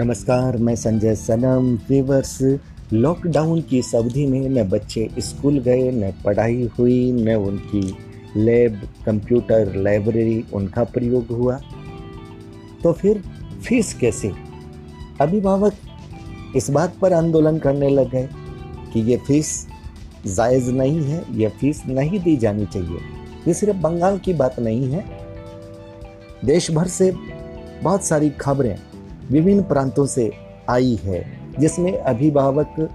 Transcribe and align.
नमस्कार, 0.00 0.56
मैं 0.56 0.74
संजय 0.76 1.14
सनम 1.14 1.66
viewers 1.88 2.38
lockdown 2.92 3.60
की 3.60 3.78
इस 3.78 3.94
अवधि 3.94 4.26
में 4.26 4.48
न 4.48 4.68
बच्चे 4.68 5.08
स्कूल 5.18 5.58
गए 5.58 5.90
न 5.90 6.12
पढ़ाई 6.24 6.70
हुई 6.78 7.12
न 7.12 7.34
उनकी 7.34 7.96
लैब 8.36 8.80
कंप्यूटर 9.06 9.74
लाइब्रेरी 9.76 10.44
उनका 10.52 10.84
प्रयोग 10.84 11.26
हुआ। 11.26 11.60
तो 12.82 12.92
फिर 12.92 13.22
फ़ीस 13.68 13.94
कैसे? 13.94 14.32
अभिभावक 15.20 15.72
इस 16.56 16.70
बात 16.70 16.96
पर 17.02 17.12
आंदोलन 17.12 17.58
करने 17.58 17.88
लग 17.88 18.10
गए 18.10 18.28
कि 18.92 19.00
ये 19.00 19.16
फ़ीस 19.16 19.66
जायज़ 20.26 20.70
नहीं 20.70 21.02
है 21.02 21.24
यह 21.32 21.48
फ़ीस 21.48 21.82
नहीं 21.86 22.20
दी 22.20 22.36
जानी 22.36 22.66
चाहिए। 22.66 22.98
ये 23.48 23.54
सिर्फ़ 23.54 23.76
बंगाल 23.76 24.18
की 24.18 24.32
बात 24.32 24.60
नहीं 24.60 24.92
है। 24.92 25.04
देश 26.44 26.70
भर 26.70 26.88
से 26.88 27.12
बहुत 27.82 28.04
सारी 28.04 28.30
खबरें 28.30 28.76
विभिन्न 29.30 29.62
प्रांतों 29.62 30.06
से 30.06 30.30
आई 30.70 30.98
है, 31.04 31.24
जिसमें 31.58 31.92
अभिभावक 31.92 32.88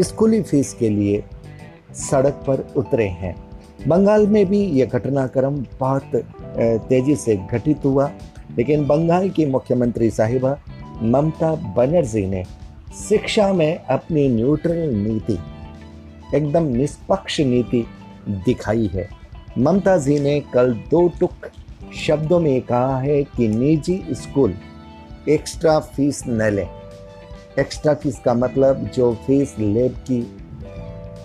स्कूली 0.00 0.42
फ़ीस 0.42 0.72
के 0.74 0.88
लिए 0.88 1.22
सड़क 2.00 2.42
पर 2.46 2.66
उतरे 2.76 3.06
हैं। 3.08 3.34
बंगाल 3.88 4.26
में 4.26 4.44
भी 4.46 4.60
यह 4.70 4.86
घटनाक्रम 4.86 5.56
बहुत 5.80 6.16
तेज़ी 6.88 7.16
से 7.16 7.36
घटित 7.36 7.84
हुआ, 7.84 8.10
लेकिन 8.58 8.86
बंगाल 8.86 9.28
की 9.30 9.46
मुख्यमंत्री 9.46 10.10
साहिबा 10.10 10.56
ममता 11.02 11.54
बनर्जी 11.76 12.26
ने 12.26 12.44
शिक्षा 12.98 13.52
में 13.52 13.76
अपनी 13.76 14.28
न्यूट्रल 14.28 14.94
नीति, 14.94 15.38
एकदम 16.34 16.64
निष्पक्ष 16.66 17.40
नीति 17.40 17.84
दिखाई 18.28 18.90
है। 18.94 19.08
ममता 19.58 19.96
जी 19.96 20.18
ने 20.20 20.38
कल 20.54 20.72
दो 20.90 21.06
टुक 21.20 21.50
शब्दों 21.96 22.40
में 22.40 22.60
कहा 22.62 22.98
है 23.00 23.22
कि 23.26 23.48
निजी 23.48 24.02
स्कूल 24.12 24.54
एक्स्ट्रा 25.28 25.78
फ़ीस 25.80 26.22
न 26.26 26.42
लें। 26.42 26.68
एक्स्ट्रा 27.58 27.94
फ़ीस 27.94 28.18
का 28.18 28.34
मतलब 28.34 28.84
जो 28.94 29.12
फ़ीस 29.26 29.54
लैब 29.58 29.92
की 29.92 30.20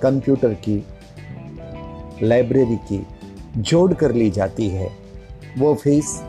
कंप्यूटर 0.02 0.54
की 0.54 0.84
लाइब्रेरी 2.24 2.76
की 2.76 3.08
जोड़ 3.58 3.94
कर 3.94 4.12
ली 4.12 4.30
जाती 4.30 4.68
है, 4.68 4.90
वो 5.58 5.74
फ़ीस 5.76 6.20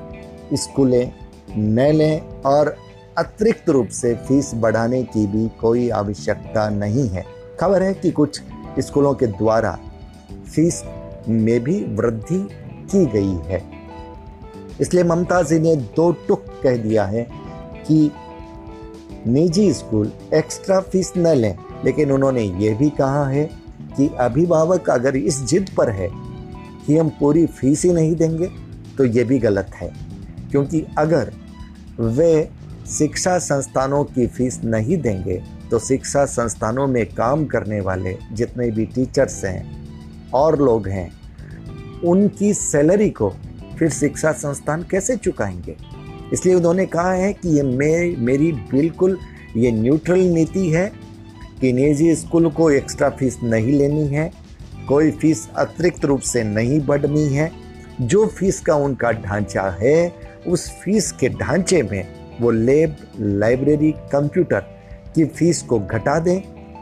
स्कूलें 0.55 1.12
न 1.50 1.91
लें 1.93 2.20
और 2.47 2.77
अतिरिक्त 3.19 3.69
रूप 3.69 3.89
से 3.89 4.15
फ़ीस 4.15 4.55
बढ़ाने 4.55 5.03
की 5.05 5.27
भी 5.27 5.48
कोई 5.61 5.89
आवश्यकता 5.91 6.69
नहीं 6.69 7.09
है। 7.09 7.25
खबर 7.61 7.83
है 7.83 7.95
कि 7.95 8.11
कुछ 8.11 8.43
स्कूलों 8.78 9.15
के 9.15 9.27
द्वारा 9.27 9.78
फ़ीस 10.55 10.83
में 11.28 11.61
भी 11.61 11.84
वृद्धि 11.84 12.48
की 12.93 13.06
गई 13.06 13.37
है। 13.48 13.62
इसलिए 14.81 15.05
ममता 15.05 15.43
जी 15.43 15.59
ने 15.59 15.77
दो 15.77 16.12
टुक 16.28 16.45
कह 16.62 16.77
दिया 16.77 17.05
है 17.05 17.41
कि 17.88 18.11
निजी 19.27 19.72
स्कूल 19.72 20.12
एक्स्ट्रा 20.34 20.80
फ़ीस 20.80 21.12
न 21.16 21.27
लें। 21.27 21.56
लेकिन 21.84 22.12
उन्होंने 22.12 22.42
ये 22.42 22.75
भी 22.75 22.88
कहा 22.91 23.27
है 23.28 23.44
कि 23.97 24.08
अभिभावक 24.20 24.91
अगर 24.91 25.16
इस 25.16 25.42
जिद 25.42 25.70
पर 25.77 25.91
है 25.91 26.08
कि 26.86 26.97
हम 26.97 27.08
पूरी 27.20 27.47
फ़ीस 27.47 27.84
ही 27.84 27.92
नहीं 27.92 28.14
देंगे 28.16 28.47
तो 28.98 29.05
ये 29.05 29.25
भी 29.25 29.38
गलत 29.38 29.70
है। 29.75 29.92
क्योंकि 30.50 30.84
अगर 30.98 31.33
वे 32.00 32.48
शिक्षा 32.88 33.38
संस्थानों 33.38 34.03
की 34.05 34.27
फ़ीस 34.27 34.60
नहीं 34.64 34.97
देंगे 34.97 35.42
तो 35.70 35.78
शिक्षा 35.78 36.25
संस्थानों 36.27 36.86
में 36.86 37.05
काम 37.06 37.44
करने 37.47 37.80
वाले 37.80 38.16
जितने 38.33 38.70
भी 38.70 38.86
टीचर्स 38.86 39.44
हैं, 39.44 40.30
और 40.34 40.58
लोग 40.60 40.88
हैं, 40.88 41.10
उनकी 42.05 42.53
सैलरी 42.55 43.08
को 43.10 43.33
फिर 43.78 43.91
शिक्षा 43.91 44.33
संस्थान 44.33 44.83
कैसे 44.83 45.16
चुकाएँगे? 45.16 45.77
इसलिए 46.32 46.54
उन्होंने 46.54 46.87
कहा 46.87 47.12
है 47.12 47.32
कि 47.32 47.48
ये 47.56 47.62
मे, 47.62 48.16
मेरी 48.16 48.53
बिल्कुल 48.53 49.19
ये 49.56 49.72
न्यूट्रल 49.72 50.19
नीति 50.19 50.70
है। 50.70 50.93
कि 51.60 51.72
निजी 51.72 52.15
स्कूल 52.15 52.50
को 52.50 52.70
एक्स्ट्रा 52.70 53.10
फ़ीस 53.10 53.38
नहीं 53.43 53.72
लेनी 53.72 54.06
है। 54.06 54.32
कोई 54.88 55.10
फ़ीस 55.10 55.48
अतिरिक्त 55.56 56.04
रूप 56.04 56.20
से 56.20 56.44
नहीं 56.44 56.87
बढ़नी 56.87 57.25
है। 57.25 57.53
जो 58.00 58.26
फ़ीस 58.26 58.60
का 58.60 58.75
उनका 58.75 59.12
ढांचा 59.12 59.78
है, 59.81 60.12
उस 60.47 60.70
फ़ीस 60.70 61.12
के 61.12 61.28
ढांचे 61.28 61.82
में 61.82 62.09
वो 62.41 62.50
लेब, 62.50 62.97
लाइब्रेरी, 63.20 63.93
कंप्यूटर 63.93 64.60
की 65.14 65.25
फ़ीस 65.25 65.62
को 65.62 65.78
घटा 65.78 66.19
दें 66.19 66.41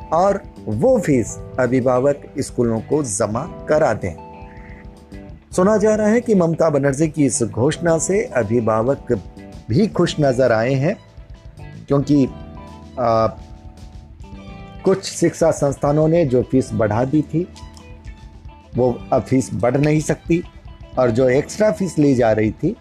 और 0.08 0.42
वो 0.66 0.98
फ़ीस 0.98 1.38
अभिभावक 1.58 2.22
स्कूलों 2.38 2.80
को 2.80 3.02
जमा 3.02 3.66
करा 3.68 3.94
दें। 3.94 4.30
सुना 5.56 5.76
जा 5.76 5.94
रहा 5.94 6.08
है 6.08 6.20
कि 6.20 6.34
ममता 6.34 6.70
बनर्जी 6.70 7.08
की 7.08 7.26
इस 7.26 7.42
घोषणा 7.42 7.98
से 7.98 8.24
अभिभावक 8.24 9.06
भी 9.70 9.86
खुश 9.88 10.14
नज़र 10.20 10.52
आए 10.52 10.74
हैं, 10.74 10.96
क्योंकि 11.88 12.26
कुछ 14.84 15.04
शिक्षा 15.04 15.50
संस्थानों 15.52 16.06
ने 16.08 16.24
जो 16.24 16.42
फ़ीस 16.42 16.70
बढ़ा 16.74 17.04
दी 17.04 17.22
थी, 17.24 17.46
वो 18.76 18.90
अब 19.12 19.22
फ़ीस 19.22 19.50
बढ़ 19.54 19.76
नहीं 19.76 20.00
सकती, 20.00 20.42
और 20.98 21.10
जो 21.10 21.28
एक्स्ट्रा 21.28 21.70
फ़ीस 21.72 21.98
ली 21.98 22.14
जा 22.14 22.32
रही 22.32 22.50
थी, 22.52 22.74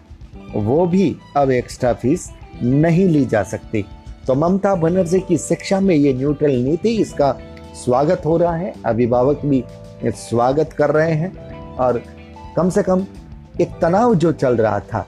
वो 0.54 0.86
भी 0.86 1.16
अब 1.36 1.50
एक्स्ट्रा 1.50 1.92
फ़ीस 1.94 2.28
नहीं 2.62 3.08
ली 3.08 3.24
जा 3.24 3.42
सकती। 3.44 3.84
तो 4.26 4.34
ममता 4.34 4.74
बनर्जी 4.76 5.20
की 5.20 5.36
शिक्षा 5.38 5.80
में 5.80 5.94
ये 5.94 6.12
न्यूट्रल 6.14 6.56
नीति, 6.58 6.96
इसका 6.96 7.32
स्वागत 7.74 8.26
हो 8.26 8.36
रहा 8.36 8.56
है, 8.56 8.72
अभिभावक 8.86 9.44
भी 9.44 9.62
स्वागत 10.04 10.72
कर 10.72 10.90
रहे 10.90 11.12
हैं, 11.12 11.76
और 11.76 12.02
कम 12.56 12.70
से 12.70 12.82
कम 12.82 13.06
एक 13.60 13.78
तनाव 13.82 14.14
जो 14.14 14.32
चल 14.32 14.56
रहा 14.56 14.80
था 14.82 15.06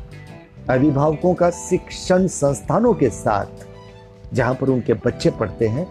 अभिभावकों 0.71 1.33
का 1.35 1.49
शिक्षण 1.51 2.27
संस्थानों 2.27 2.93
के 2.95 3.09
साथ, 3.11 3.47
जहाँ 4.35 4.55
पर 4.55 4.69
उनके 4.69 4.95
बच्चे 4.97 5.31
पढ़ते 5.31 5.69
हैं, 5.69 5.87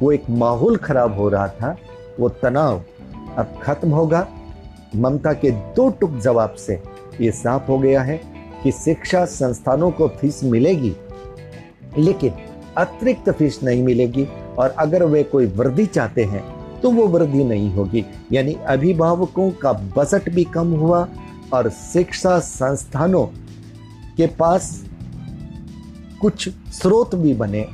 वो 0.00 0.10
एक 0.12 0.24
माहौल 0.30 0.76
खराब 0.76 1.16
हो 1.18 1.28
रहा 1.28 1.48
था, 1.50 1.76
वो 2.20 2.28
तनाव 2.42 2.82
अब 3.38 3.60
खत्म 3.62 3.90
होगा। 3.90 4.26
ममता 4.96 5.32
के 5.32 5.50
दो 5.50 5.88
टुक 5.90 6.16
जवाब 6.18 6.54
से 6.56 6.80
ये 7.20 7.30
साफ़ 7.32 7.70
हो 7.70 7.78
गया 7.78 8.02
है 8.02 8.20
कि 8.62 8.72
शिक्षा 8.72 9.24
संस्थानों 9.24 9.90
को 9.90 10.08
फ़ीस 10.10 10.42
मिलेगी, 10.44 10.94
लेकिन 11.98 12.32
अतिरिक्त 12.76 13.30
फ़ीस 13.30 13.62
नहीं 13.62 13.82
मिलेगी 13.82 14.28
और 14.58 14.70
अगर 14.70 15.04
वे 15.04 15.22
कोई 15.22 15.46
वृद्धि 15.46 15.86
चाहते 15.86 16.24
हैं 16.24 16.44
तो 16.80 16.90
वो 16.90 17.06
वृद्धि 17.08 17.44
नहीं 17.44 17.72
होगी। 17.74 18.04
यानी 18.32 18.56
अभिभावकों 18.66 19.50
का 19.52 19.72
बजट 19.96 20.28
भी 20.30 20.44
कम 20.44 20.72
हुआ 20.74 21.06
और 21.54 21.68
शिक्षा 21.70 22.38
संस्थानों 22.40 23.26
के 24.16 24.26
पास 24.26 24.84
कुछ 26.20 26.48
स्रोत 26.72 27.14
भी 27.14 27.34
बने। 27.34 27.66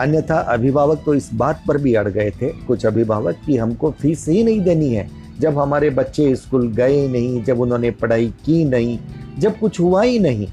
अन्यथा 0.00 0.38
अभिभावक 0.52 1.02
तो 1.04 1.14
इस 1.14 1.28
बात 1.34 1.62
पर 1.68 1.78
भी 1.78 1.94
अड़ 1.94 2.08
गए 2.08 2.30
थे, 2.32 2.48
कुछ 2.66 2.86
अभिभावक, 2.86 3.36
कि 3.46 3.56
हमको 3.56 3.90
फ़ीस 3.90 4.28
ही 4.28 4.42
नहीं 4.44 4.60
देनी 4.60 4.92
है। 4.94 5.08
जब 5.40 5.58
हमारे 5.58 5.90
बच्चे 5.90 6.34
स्कूल 6.36 6.68
गए 6.72 7.06
नहीं, 7.08 7.42
जब 7.44 7.60
उन्होंने 7.60 7.90
पढ़ाई 7.90 8.28
की 8.44 8.64
नहीं, 8.64 8.98
जब 9.38 9.58
कुछ 9.58 9.80
हुआ 9.80 10.02
ही 10.02 10.18
नहीं, 10.18 10.46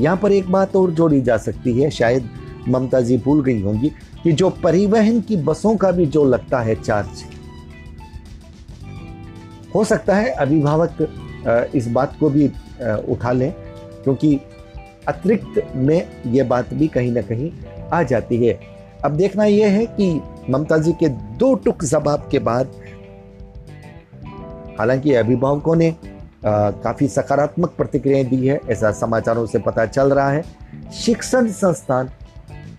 यहाँ 0.00 0.16
पर 0.16 0.32
एक 0.32 0.50
बात 0.52 0.76
और 0.76 0.90
जोड़ी 0.90 1.20
जा 1.20 1.36
सकती 1.36 1.80
है, 1.80 1.90
शायद 1.90 2.28
ममता 2.68 3.00
जी 3.00 3.18
भूल 3.18 3.42
गई 3.42 3.60
होंगी, 3.62 3.88
कि 4.22 4.32
जो 4.32 4.50
परिवहन 4.62 5.20
की 5.20 5.36
बसों 5.36 5.76
का 5.76 5.90
भी 5.90 6.06
जो 6.06 6.24
लगता 6.24 6.60
है 6.60 6.74
चार्ज। 6.74 7.24
हो 9.74 9.84
सकता 9.84 10.16
है 10.16 10.30
अभिभावक 10.30 11.70
इस 11.74 11.88
बात 11.88 12.16
को 12.20 12.30
भी 12.30 12.48
उठा 13.08 13.32
लें, 13.32 13.52
क्योंकि 14.04 14.38
अतिरिक्त 15.08 15.62
में 15.76 16.08
ये 16.26 16.42
बात 16.42 16.72
भी 16.74 16.88
कहीं 16.88 17.12
ना 17.12 17.22
कहीं 17.22 17.50
आ 17.92 18.02
जाती 18.02 18.36
है। 18.46 18.58
अब 19.04 19.12
देखना 19.12 19.44
यह 19.44 19.70
है 19.70 19.84
कि 19.90 20.12
ममता 20.50 20.78
जी 20.78 20.92
के 20.92 21.08
दो 21.08 21.54
टुक 21.54 21.84
जवाब 21.84 22.28
के 22.30 22.38
बाद, 22.38 22.70
हालाँकि 24.78 25.14
अभिभावकों 25.14 25.74
ने 25.76 25.94
काफ़ी 26.44 27.08
सकारात्मक 27.08 27.74
प्रतिक्रियाएँ 27.76 28.24
दी 28.24 28.46
है, 28.46 28.60
ऐसा 28.70 28.90
समाचारों 28.92 29.46
से 29.46 29.58
पता 29.58 29.86
चल 29.86 30.12
रहा 30.12 30.30
है। 30.30 30.44
शिक्षण 30.94 31.50
संस्थान 31.52 32.10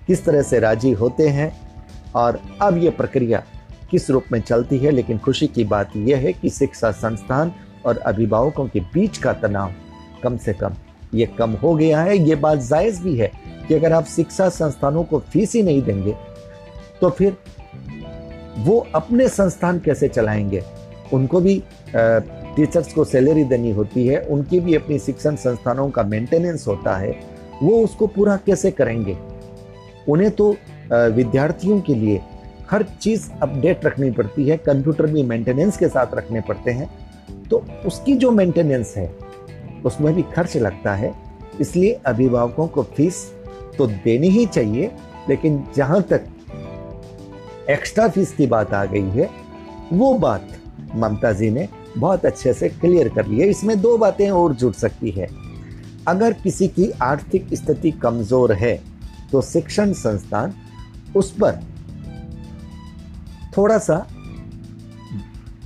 किस 0.07 0.25
तरह 0.25 0.41
से 0.41 0.59
राज़ी 0.59 0.91
होते 0.91 1.27
हैं 1.29 1.51
और 2.15 2.39
अब 2.61 2.77
यह 2.77 2.91
प्रक्रिया 2.91 3.43
किस 3.91 4.09
रूप 4.09 4.23
में 4.31 4.41
चलती 4.41 4.77
है, 4.77 4.91
लेकिन 4.91 5.17
खुशी 5.17 5.47
की 5.47 5.63
बात 5.63 5.95
यह 5.97 6.17
है 6.17 6.33
कि 6.33 6.49
शिक्षा 6.49 6.91
संस्थान 6.91 7.51
और 7.85 7.97
अभिभावकों 7.97 8.67
के 8.67 8.79
बीच 8.93 9.17
का 9.17 9.33
तनाव 9.33 9.71
कम 10.23 10.37
से 10.37 10.53
कम। 10.53 10.75
ये 11.13 11.25
कम 11.37 11.51
हो 11.53 11.73
गया 11.75 12.01
है, 12.01 12.17
ये 12.19 12.35
बात 12.35 12.59
जायज़ 12.59 13.01
भी 13.03 13.15
है 13.17 13.31
कि 13.67 13.73
अगर 13.73 13.93
आप 13.93 14.05
शिक्षा 14.05 14.49
संस्थानों 14.49 15.03
को 15.03 15.19
फ़ीस 15.21 15.53
ही 15.55 15.63
नहीं 15.63 15.81
देंगे 15.81 16.15
तो 17.01 17.09
फिर 17.09 17.37
वो 18.57 18.85
अपने 18.95 19.27
संस्थान 19.29 19.79
कैसे 19.79 20.07
चलाएँगे? 20.07 20.63
उनको 21.13 21.39
भी 21.41 21.61
टीचर्स 21.95 22.93
को 22.93 23.03
सैलरी 23.05 23.43
देनी 23.43 23.71
होती 23.71 24.05
है, 24.07 24.19
उनकी 24.21 24.59
भी 24.59 24.75
अपनी 24.75 24.99
शिक्षण 24.99 25.35
संस्थानों 25.35 25.89
का 25.89 26.03
मेंटेनेंस 26.03 26.67
होता 26.67 26.95
है, 26.97 27.15
वो 27.63 27.79
उसको 27.79 28.07
पूरा 28.07 28.35
कैसे 28.37 28.71
करेंगे? 28.71 29.17
उन्हें 30.09 30.29
तो 30.31 30.55
विद्यार्थियों 30.91 31.79
के 31.81 31.95
लिए 31.95 32.21
हर 32.71 32.83
चीज़ 33.01 33.29
अपडेट 33.41 33.85
रखनी 33.85 34.11
पड़ती 34.11 34.47
है, 34.49 34.57
कंप्यूटर 34.57 35.05
भी 35.05 35.23
मेंटेनेंस 35.23 35.77
के 35.77 35.87
साथ 35.87 36.13
रखने 36.15 36.41
पड़ते 36.41 36.71
हैं 36.71 36.89
तो 37.49 37.63
उसकी 37.85 38.15
जो 38.15 38.31
मेंटेनेंस 38.31 38.93
है 38.97 39.05
उसमें 39.85 40.13
भी 40.15 40.21
खर्च 40.33 40.55
लगता 40.57 40.93
है। 40.95 41.13
इसलिए 41.61 41.91
अभिभावकों 42.05 42.67
को 42.67 42.83
फ़ीस 42.95 43.25
तो 43.77 43.87
देनी 43.87 44.29
ही 44.29 44.45
चाहिए, 44.45 44.91
लेकिन 45.29 45.63
जहाँ 45.75 46.01
तक 46.03 46.25
एक्स्ट्रा 47.69 48.07
फ़ीस 48.07 48.33
की 48.33 48.47
बात 48.47 48.73
आ 48.73 48.83
गई 48.85 49.09
है, 49.11 49.29
वो 49.93 50.13
बात 50.15 50.47
ममता 50.95 51.31
जी 51.33 51.49
ने 51.51 51.67
बहुत 51.97 52.25
अच्छे 52.25 52.53
से 52.53 52.69
क्लियर 52.69 53.09
कर 53.09 53.27
ली 53.27 53.39
है। 53.39 53.47
इसमें 53.49 53.79
दो 53.81 53.97
बातें 53.97 54.29
और 54.31 54.53
जुड़ 54.53 54.73
सकती 54.73 55.11
है। 55.11 55.27
अगर 56.07 56.33
किसी 56.33 56.67
की 56.67 56.89
आर्थिक 57.01 57.53
स्थिति 57.53 57.91
कमज़ोर 57.93 58.53
है 58.53 58.79
तो 59.31 59.41
शिक्षण 59.41 59.93
संस्थान 59.93 60.53
उस 61.15 61.31
पर 61.33 61.59
थोड़ा 63.57 63.77
सा 63.77 64.05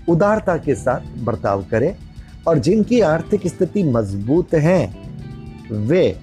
उदारता 0.09 0.57
के 0.57 0.75
साथ 0.75 1.17
बर्ताव 1.19 1.63
करे। 1.63 1.95
और 2.47 2.59
जिनकी 2.59 2.99
आर्थिक 3.01 3.47
स्थिति 3.47 3.83
मज़बूत 3.83 4.53
है, 4.53 4.85
वे 5.71 6.17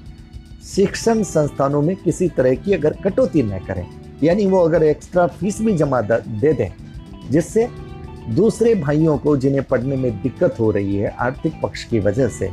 शिक्षण 0.65 1.23
संस्थानों 1.23 1.83
में 1.83 1.95
किसी 1.97 2.29
तरह 2.29 2.55
की 2.55 2.73
अगर 2.73 2.97
कटौती 3.05 3.43
न 3.43 3.59
करें, 3.59 3.87
यानी 4.23 4.47
वो 4.47 4.59
अगर 4.59 4.83
एक्स्ट्रा 4.83 5.27
फ़ीस 5.27 5.61
भी 5.61 5.77
जमा 5.77 6.01
दे 6.01 6.53
दें, 6.53 6.71
जिससे 7.31 7.69
दूसरे 8.29 8.75
भाइयों 8.75 9.19
को 9.19 9.37
जिन्हें 9.37 9.63
पढ़ने 9.63 9.97
में 9.97 10.23
दिक्कत 10.23 10.57
हो 10.61 10.71
रही 10.71 10.97
है 10.97 11.09
आर्थिक 11.21 11.61
पक्ष 11.63 11.85
की 11.85 11.99
वजह 11.99 12.29
से, 12.29 12.51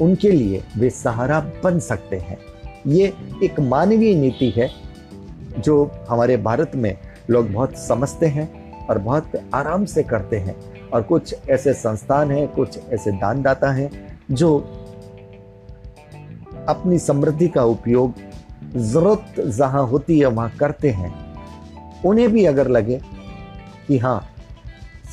उनके 0.00 0.30
लिए 0.30 0.62
वे 0.76 0.90
सहारा 0.90 1.40
बन 1.64 1.78
सकते 1.78 2.16
हैं। 2.16 2.38
ये 2.86 3.12
एक 3.42 3.60
मानवीय 3.60 4.14
नीति 4.14 4.50
है, 4.50 4.70
जो 5.58 5.90
हमारे 6.08 6.36
भारत 6.36 6.72
में 6.74 6.96
लोग 7.30 7.52
बहुत 7.52 7.76
समझते 7.78 8.26
हैं 8.26 8.86
और 8.86 8.98
बहुत 8.98 9.32
आराम 9.54 9.84
से 9.84 10.02
करते 10.02 10.36
हैं। 10.36 10.54
और 10.92 11.02
कुछ 11.02 11.34
ऐसे 11.50 11.72
संस्थान 11.74 12.30
हैं, 12.30 12.46
कुछ 12.48 12.78
ऐसे 12.88 13.12
दानदाता 13.12 13.70
हैं, 13.72 13.90
जो 14.30 14.58
अपनी 16.68 16.98
समृद्धि 16.98 17.48
का 17.48 17.64
उपयोग 17.66 18.14
ज़रूरत 18.76 19.40
जहाँ 19.48 19.86
होती 19.86 20.18
है 20.18 20.26
वहाँ 20.26 20.50
करते 20.60 20.90
हैं। 20.90 21.12
उन्हें 22.04 22.28
भी 22.32 22.44
अगर 22.46 22.68
लगे 22.68 23.00
कि 23.88 23.98
हाँ 23.98 24.20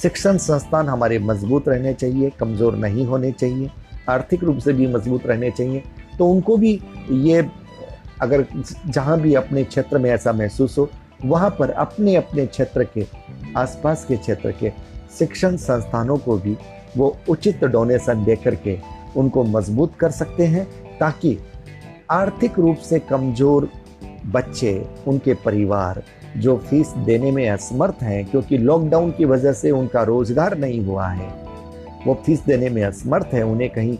शिक्षण 0.02 0.38
संस्थान 0.38 0.90
हमारे 0.90 1.20
मज़बूत 1.20 1.68
रहने 1.70 1.94
चाहिए, 1.94 2.30
कमज़ोर 2.40 2.76
नहीं 2.76 3.06
होने 3.06 3.31
चाहिए, 3.31 3.70
आर्थिक 4.10 4.44
रूप 4.44 4.58
से 4.58 4.74
भी 4.74 4.88
मज़बूत 4.88 5.26
रहने 5.28 5.52
चाहिए 5.52 5.84
तो 6.18 6.28
उनको 6.28 6.58
भी 6.58 6.80
ये 7.12 7.50
अगर 8.22 8.46
जहाँ 8.88 9.20
भी 9.22 9.34
अपने 9.36 9.64
क्षेत्र 9.64 9.98
में 9.98 10.10
ऐसा 10.12 10.34
महसूस 10.34 10.78
हो, 10.78 10.90
वहाँ 11.26 11.50
पर 11.60 11.70
अपने 11.72 12.16
अपने 12.16 12.46
क्षेत्र 12.46 12.84
के, 12.94 13.06
आसपास 13.58 14.06
के 14.06 14.18
क्षेत्र 14.18 14.52
के 14.60 14.72
शिक्षण 15.10 15.56
संस्थानों 15.58 16.18
को 16.18 16.38
भी 16.38 16.56
वो 16.98 17.16
उचित 17.30 17.64
डोनेशन 17.66 18.24
दे 18.26 18.36
करके 18.36 18.78
उनको 19.18 19.44
मज़बूत 19.46 19.96
कर 20.00 20.12
सकते 20.12 20.46
हैं 20.48 20.66
ताकि 21.00 21.38
आर्थिक 22.12 22.60
रूप 22.60 22.78
से 22.80 23.00
कमज़ोर 23.02 23.70
बच्चे, 24.26 24.86
उनके 25.08 25.34
परिवार 25.36 26.02
जो 26.38 26.58
फ़ीस 26.60 26.94
देने 27.06 27.32
में 27.32 27.50
असमर्थ 27.50 28.04
हैं 28.04 28.26
क्योंकि 28.26 28.58
लॉकडाउन 28.58 29.12
की 29.12 29.26
वजह 29.26 29.54
से 29.54 29.72
उनका 29.72 30.04
रोज़गार 30.04 30.58
नहीं 30.58 30.84
हुआ 30.86 31.08
है, 31.08 31.30
वो 32.06 32.14
फ़ीस 32.16 32.44
देने 32.46 32.70
में 32.70 32.84
असमर्थ 32.84 33.34
है, 33.34 33.44
उन्हें 33.44 33.70
कहीं 33.70 33.98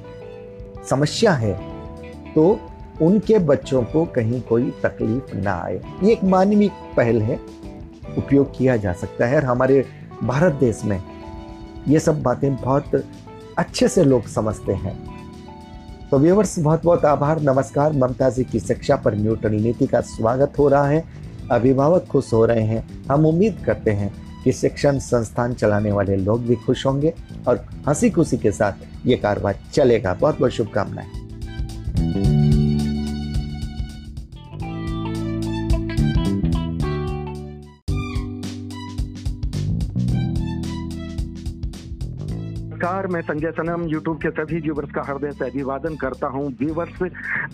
समस्या 0.90 1.32
है 1.34 1.54
तो 2.34 2.60
उनके 3.02 3.40
बच्चों 3.40 3.82
को 3.84 4.06
कहीं 4.16 4.42
कोई 4.42 4.72
तकलीफ़ 4.84 5.36
ना 5.38 5.54
आए। 5.56 5.80
ये 6.04 6.12
एक 6.12 6.24
मानवीय 6.26 6.70
पहल 6.98 7.22
है, 7.22 7.40
उपयोग 8.18 8.58
किया 8.58 8.76
जा 8.78 8.94
सकता 8.96 9.26
है 9.26 9.36
और 9.36 9.46
हमारे 9.46 9.86
भारत 10.24 10.54
देश 10.54 10.81
में 10.86 11.04
ये 11.88 12.00
सब 12.00 12.21
बातें 12.21 12.56
बहुत 12.56 13.04
अच्छे 13.57 13.88
से 13.88 14.04
लोग 14.04 14.27
समझते 14.27 14.74
हैं। 14.74 15.10
तो 16.12 16.19
व्यूवर्स 16.19 16.60
बहुत 16.60 16.83
बहुत 16.83 17.06
आभार, 17.06 17.42
नमस्कार। 17.42 17.94
ममता 17.94 18.30
जी 18.30 18.44
की 18.44 18.60
शिक्षा 18.60 18.95
पर 18.95 19.16
न्यूटन 19.16 19.54
नीति 19.54 19.88
का 19.88 20.01
स्वागत 20.01 20.54
हो 20.60 20.68
रहा 20.68 20.88
है। 20.88 21.04
अभिभावक 21.51 22.06
खुश 22.06 22.33
हो 22.33 22.45
रहे 22.45 22.63
हैं। 22.63 23.06
हम 23.12 23.25
उम्मीद 23.25 23.63
करते 23.66 23.92
हैं 23.92 24.13
कि 24.44 24.51
शिक्षण 24.51 25.00
संस्थान 25.00 25.54
चलाने 25.54 25.92
वाले 25.92 26.16
लोग 26.16 26.45
भी 26.45 26.56
खुश 26.56 26.86
होंगे 26.86 27.13
और 27.48 27.66
हँसी 27.88 28.10
खुशी 28.10 28.38
के 28.38 28.51
साथ 28.51 28.74
ये 29.06 29.16
कारोबार 29.16 29.56
चलेगा। 29.74 30.13
बहुत 30.13 30.39
बहुत 30.39 30.51
शुभकामनाएँ। 30.51 32.29
मैं 43.10 43.22
संजय 43.22 43.52
सनम 43.52 43.84
यूट्यूब 43.90 44.18
के 44.22 44.30
सभी 44.32 44.60
व्यूवर्स 44.62 44.92
का 44.92 45.02
हृदय 45.04 45.32
से 45.32 45.46
अभिवादन 45.46 45.96
करता 45.96 46.28
हूँ। 46.28 46.46
व्यूवर्स 46.60 47.02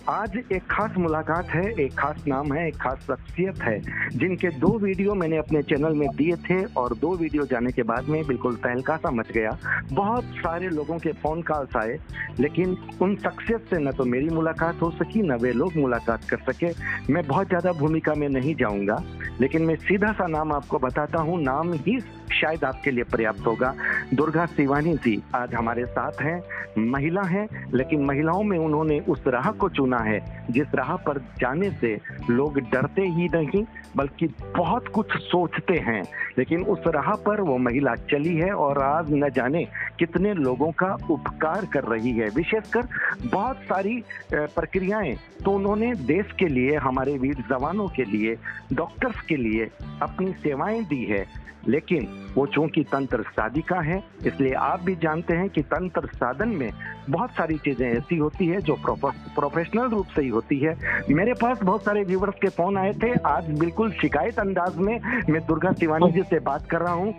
आज 0.08 0.36
एक 0.36 0.62
खास 0.70 0.96
मुलाकात 0.98 1.48
है, 1.50 1.64
एक 1.74 1.92
खास 1.98 2.24
नाम 2.28 2.52
है, 2.52 2.66
एक 2.68 2.76
खास 2.76 2.98
शख्सियत 3.02 3.62
है, 3.62 3.80
जिनके 4.16 4.48
दो 4.58 4.68
वीडियो 4.78 5.14
मैंने 5.14 5.36
अपने 5.38 5.62
चैनल 5.64 5.94
में 5.94 6.08
दिए 6.16 6.36
थे 6.40 6.62
और 6.74 6.94
दो 6.96 7.14
वीडियो 7.16 7.46
जाने 7.46 7.72
के 7.72 7.82
बाद 7.84 8.08
में 8.08 8.22
बिल्कुल 8.26 8.56
तहलका 8.56 8.96
सा 8.96 9.10
मच 9.10 9.32
गया। 9.32 9.56
बहुत 9.92 10.24
सारे 10.36 10.68
लोगों 10.70 10.98
के 10.98 11.12
फ़ोन 11.14 11.42
कॉल्स 11.42 11.76
आए, 11.76 11.98
लेकिन 12.40 12.76
उन 13.02 13.16
शख्सियत 13.16 13.66
से 13.70 13.78
न 13.78 13.92
तो 13.92 14.04
मेरी 14.06 14.28
मुलाकात 14.30 14.82
हो 14.82 14.90
सकी, 14.92 15.22
न 15.22 15.38
वे 15.42 15.52
लोग 15.52 15.76
मुलाकात 15.76 16.28
कर 16.30 16.52
सके। 16.52 16.72
मैं 17.12 17.26
बहुत 17.26 17.48
ज़्यादा 17.48 17.72
भूमिका 17.74 18.14
में 18.14 18.28
नहीं 18.30 18.54
जाऊँगा, 18.54 19.02
लेकिन 19.40 19.62
मैं 19.62 19.76
सीधा 19.78 20.12
सा 20.12 20.26
नाम 20.28 20.52
आपको 20.52 20.78
बताता 20.78 21.20
हूँ। 21.20 21.42
नाम 21.42 21.72
ही 21.78 21.98
शायद 22.40 22.64
आपके 22.64 22.90
लिए 22.90 23.04
पर्याप्त 23.04 23.46
होगा। 23.46 23.74
दुर्गा 24.14 24.46
शिवानी 24.46 24.94
जी 24.94 25.20
आज 25.34 25.54
हमारे 25.54 25.84
साथ 25.86 26.22
हैं। 26.22 26.40
महिला 26.78 27.22
हैं, 27.22 27.48
लेकिन 27.74 28.04
महिलाओं 28.04 28.42
में 28.42 28.58
उन्होंने 28.58 28.98
उस 29.00 29.24
राह 29.28 29.50
को 29.50 29.68
चुना 29.68 29.98
है, 29.98 30.46
जिस 30.50 30.74
राह 30.74 30.96
पर 30.96 31.18
जाने 31.38 31.70
से 31.70 31.98
लोग 32.30 32.58
डरते 32.60 33.02
ही 33.02 33.28
नहीं, 33.28 33.64
बल्कि 33.96 34.26
बहुत 34.56 34.88
कुछ 34.88 35.06
सोचते 35.16 35.74
हैं। 35.78 36.02
लेकिन 36.38 36.64
उस 36.64 36.80
राह 36.86 37.14
पर 37.26 37.40
वो 37.40 37.56
महिला 37.58 37.94
चली 38.10 38.36
है 38.36 38.52
और 38.52 38.82
आज 38.82 39.06
न 39.10 39.28
जाने 39.30 39.64
कितने 39.98 40.34
लोगों 40.34 40.70
का 40.72 40.96
उपकार 41.10 41.66
कर 41.72 41.84
रही 41.84 42.10
है। 42.10 42.28
विशेषकर 42.28 42.86
बहुत 43.26 43.56
सारी 43.56 44.02
प्रक्रियाएँ 44.34 45.14
तो 45.44 45.50
उन्होंने 45.50 45.94
देश 45.94 46.32
के 46.38 46.46
लिए, 46.46 46.76
हमारे 46.76 47.16
वीर 47.18 47.34
जवानों 47.50 47.88
के 47.88 48.04
लिए, 48.04 48.36
डॉक्टर्स 48.72 49.20
के 49.20 49.36
लिए 49.36 49.70
अपनी 50.02 50.32
सेवाएँ 50.32 50.82
दी 50.84 51.04
है। 51.04 51.45
लेकिन 51.68 52.08
वो 52.34 52.46
चूँकि 52.46 52.82
तंत्र 52.84 53.22
साधिका 53.28 53.80
है 53.80 54.02
इसलिए 54.26 54.52
आप 54.54 54.80
भी 54.80 54.94
जानते 54.96 55.34
हैं 55.34 55.48
कि 55.50 55.62
तंत्र 55.64 56.08
साधन 56.14 56.48
में 56.48 56.70
बहुत 57.10 57.30
सारी 57.30 57.56
चीज़ें 57.56 57.86
ऐसी 57.88 58.16
होती 58.16 58.46
है 58.46 58.60
जो 58.60 58.76
प्रोफेशनल 58.86 59.88
रूप 59.88 60.06
से 60.06 60.22
ही 60.22 60.28
होती 60.28 60.58
है। 60.58 60.76
मेरे 61.10 61.32
पास 61.32 61.62
बहुत 61.62 61.84
सारे 61.84 62.02
व्यूवर्स 62.04 62.34
के 62.42 62.48
फ़ोन 62.48 62.78
आए 62.78 62.92
थे। 63.02 63.12
आज 63.28 63.50
बिल्कुल 63.58 63.90
शिकायत 63.92 64.38
अंदाज 64.38 64.76
में 64.76 64.98
मैं 65.30 65.46
दुर्गा 65.46 65.72
तिवानी 65.72 66.12
जी 66.12 66.22
से 66.22 66.40
बात 66.42 66.66
कर 66.70 66.80
रहा 66.80 66.94
हूँ। 66.94 67.14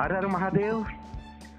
हर 0.00 0.16
हर 0.16 0.26
महादेव। 0.26 0.84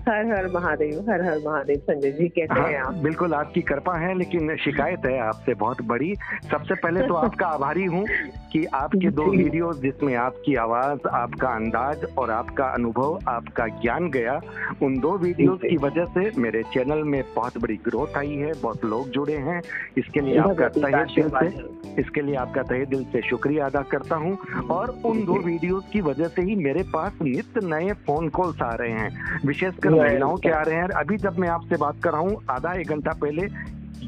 हर 0.10 0.25
हर 0.34 0.48
महादेव 0.48 1.10
हर 1.10 1.22
हर 1.22 1.38
महादेव 1.46 1.77
संजय 1.79 2.12
जी 2.12 2.27
कैसे 2.27 2.60
हाँ, 2.60 2.67
हैं 2.67 2.79
आप? 2.81 2.93
बिल्कुल 2.93 3.34
आपकी 3.34 3.62
कृपा 3.62 3.98
है 3.98 4.17
लेकिन 4.17 4.55
शिकायत 4.58 5.05
है 5.05 5.20
आपसे 5.20 5.53
बहुत 5.53 5.81
बड़ी। 5.81 6.15
सबसे 6.51 6.75
पहले 6.75 7.08
तो 7.08 7.13
आपका 7.13 7.48
आभारी 7.58 7.86
हूँ 7.86 8.05
कि 8.51 8.65
आपके 8.65 9.10
दो 9.10 9.24
वीडियो 9.24 9.72
जिसमें 9.74 10.15
आपकी 10.15 10.55
आवाज़ 10.55 11.08
आपका 11.08 11.48
अंदाज 11.48 12.05
और 12.17 12.31
आपका 12.31 12.65
अनुभव 12.65 13.20
आपका 13.27 13.67
ज्ञान 13.67 14.10
गया 14.10 14.39
उन 14.84 14.98
दो 15.00 15.17
वीडियो 15.17 15.55
की 15.55 15.77
वजह 15.77 16.05
से 16.05 16.31
मेरे 16.41 16.63
चैनल 16.63 17.03
में 17.03 17.24
बहुत 17.36 17.58
बड़ी 17.58 17.75
ग्रोथ 17.75 18.17
आई 18.17 18.36
है 18.36 18.51
बहुत 18.62 18.86
लोग 18.86 19.10
जुड़े 19.10 19.38
हैं। 19.48 19.62
इसके 19.98 20.20
लिए 20.20 20.38
आपका 20.38 20.67
तहे 20.70 21.03
दिल 21.03 21.29
से 21.29 22.01
इसके 22.01 22.22
लिए 22.22 22.36
आपका 22.36 22.63
तहे 22.63 22.86
दिल 22.86 23.03
से 23.03 23.22
शुक्रिया 23.22 23.65
अदा 23.65 23.81
करता 23.81 24.15
हूँ। 24.15 24.38
और 24.72 24.96
उन 25.05 25.24
दो 25.25 25.34
वीडियो 25.34 25.79
की 25.93 26.01
वजह 26.01 26.27
से 26.27 26.41
ही 26.41 26.55
मेरे 26.55 26.84
पास 26.84 27.17
नित्य 27.22 27.67
नए 27.67 27.93
फ़ोन 28.05 28.29
कॉल्स 28.29 28.62
आ 28.62 28.74
रहे 28.74 28.91
हैं 28.91 29.39
विशेषकर 29.46 29.90
महिलाओं 29.91 30.38
के 30.38 30.50
आ 30.50 30.62
रहे 30.62 30.75
हैं। 30.75 30.88
अभी 31.00 31.17
जब 31.17 31.38
मैं 31.39 31.50
आपसे 31.50 31.77
बात 31.77 32.01
कर 32.03 32.12
रहा 32.12 32.21
हूँ 32.21 32.41
आधा 32.50 32.74
एक 32.74 32.89
घंटा 32.89 33.12
पहले 33.21 33.48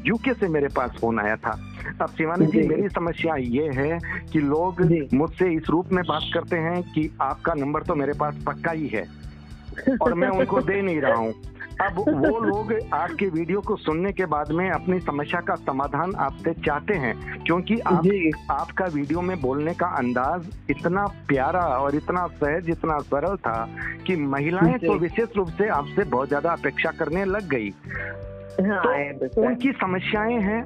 यूके 0.06 0.34
से 0.34 0.48
मेरे 0.48 0.68
पास 0.68 0.90
फ़ोन 0.90 1.20
आया 1.20 1.36
था। 1.36 1.58
अब 2.02 2.10
शिवानी 2.18 2.46
जी 2.46 2.68
मेरी 2.68 2.88
समस्या 2.88 3.34
ये 3.36 3.70
है 3.74 3.98
कि 4.32 4.40
लोग 4.40 4.80
मुझसे 5.14 5.50
इस 5.52 5.68
रूप 5.70 5.92
में 5.92 6.02
बात 6.04 6.22
करते 6.34 6.56
हैं 6.56 6.82
कि 6.82 7.10
आपका 7.20 7.54
नंबर 7.54 7.82
तो 7.82 7.94
मेरे 7.94 8.12
पास 8.12 8.42
पक्का 8.46 8.70
ही 8.70 8.88
है 8.88 9.04
और 10.02 10.14
मैं 10.14 10.28
उनको 10.28 10.60
दे 10.60 10.80
नहीं 10.82 11.00
रहा 11.00 11.14
हूँ। 11.14 11.32
अब 11.82 11.98
वो 11.98 12.38
लोग 12.40 12.72
आपके 12.94 13.26
वीडियो 13.26 13.60
को 13.60 13.76
सुनने 13.76 14.12
के 14.12 14.26
बाद 14.26 14.52
में 14.52 14.70
अपनी 14.70 15.00
समस्या 15.00 15.40
का 15.40 15.54
समाधान 15.54 16.12
आपसे 16.14 16.52
चाहते 16.66 16.94
हैं 16.94 17.14
क्योंकि 17.44 17.78
आप 17.78 18.06
आपका 18.50 18.84
वीडियो 18.84 19.20
में 19.20 19.40
बोलने 19.40 19.74
का 19.74 19.86
अंदाज 19.86 20.46
इतना 20.70 21.06
प्यारा 21.28 21.60
और 21.60 21.94
इतना 21.94 22.26
सहज 22.26 22.70
इतना 22.70 22.98
सरल 22.98 23.36
था 23.36 23.68
कि 24.06 24.16
महिलाएँ 24.16 24.78
तो 24.78 24.98
विशेष 24.98 25.36
रूप 25.36 25.48
से 25.48 25.68
आपसे 25.68 26.04
बहुत 26.04 26.28
ज़्यादा 26.28 26.52
अपेक्षा 26.52 26.90
करने 26.90 27.24
लग 27.24 27.48
गई। 27.48 27.70
हाँ, 28.60 28.82
तो 29.14 29.46
उनकी 29.46 29.72
समस्याएँ 29.72 30.40
हैं 30.40 30.62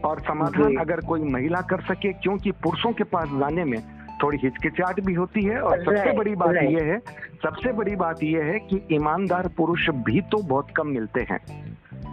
और 0.00 0.20
समाधान 0.20 0.76
अगर 0.76 1.00
कोई 1.00 1.20
महिला 1.20 1.60
कर 1.60 1.80
सके 1.80 2.12
क्योंकि 2.12 2.50
पुरुषों 2.50 2.92
के 2.92 3.04
पास 3.04 3.28
जाने 3.28 3.64
में 3.64 3.78
थोड़ी 4.22 4.38
हिचकिचाहट 4.42 5.00
भी 5.00 5.14
होती 5.14 5.44
है 5.44 5.60
और 5.60 5.84
सबसे 5.84 6.12
बड़ी 6.12 6.34
बात 6.34 6.54
यह 6.54 6.84
है 6.84 6.98
सबसे 7.42 7.72
बड़ी 7.72 7.96
बात 7.96 8.22
यह 8.22 8.44
है 8.44 8.58
कि 8.58 8.86
ईमानदार 8.92 9.48
पुरुष 9.48 9.90
भी 9.90 10.20
तो 10.20 10.42
बहुत 10.42 10.68
कम 10.76 10.86
मिलते 10.86 11.20
हैं। 11.20 11.40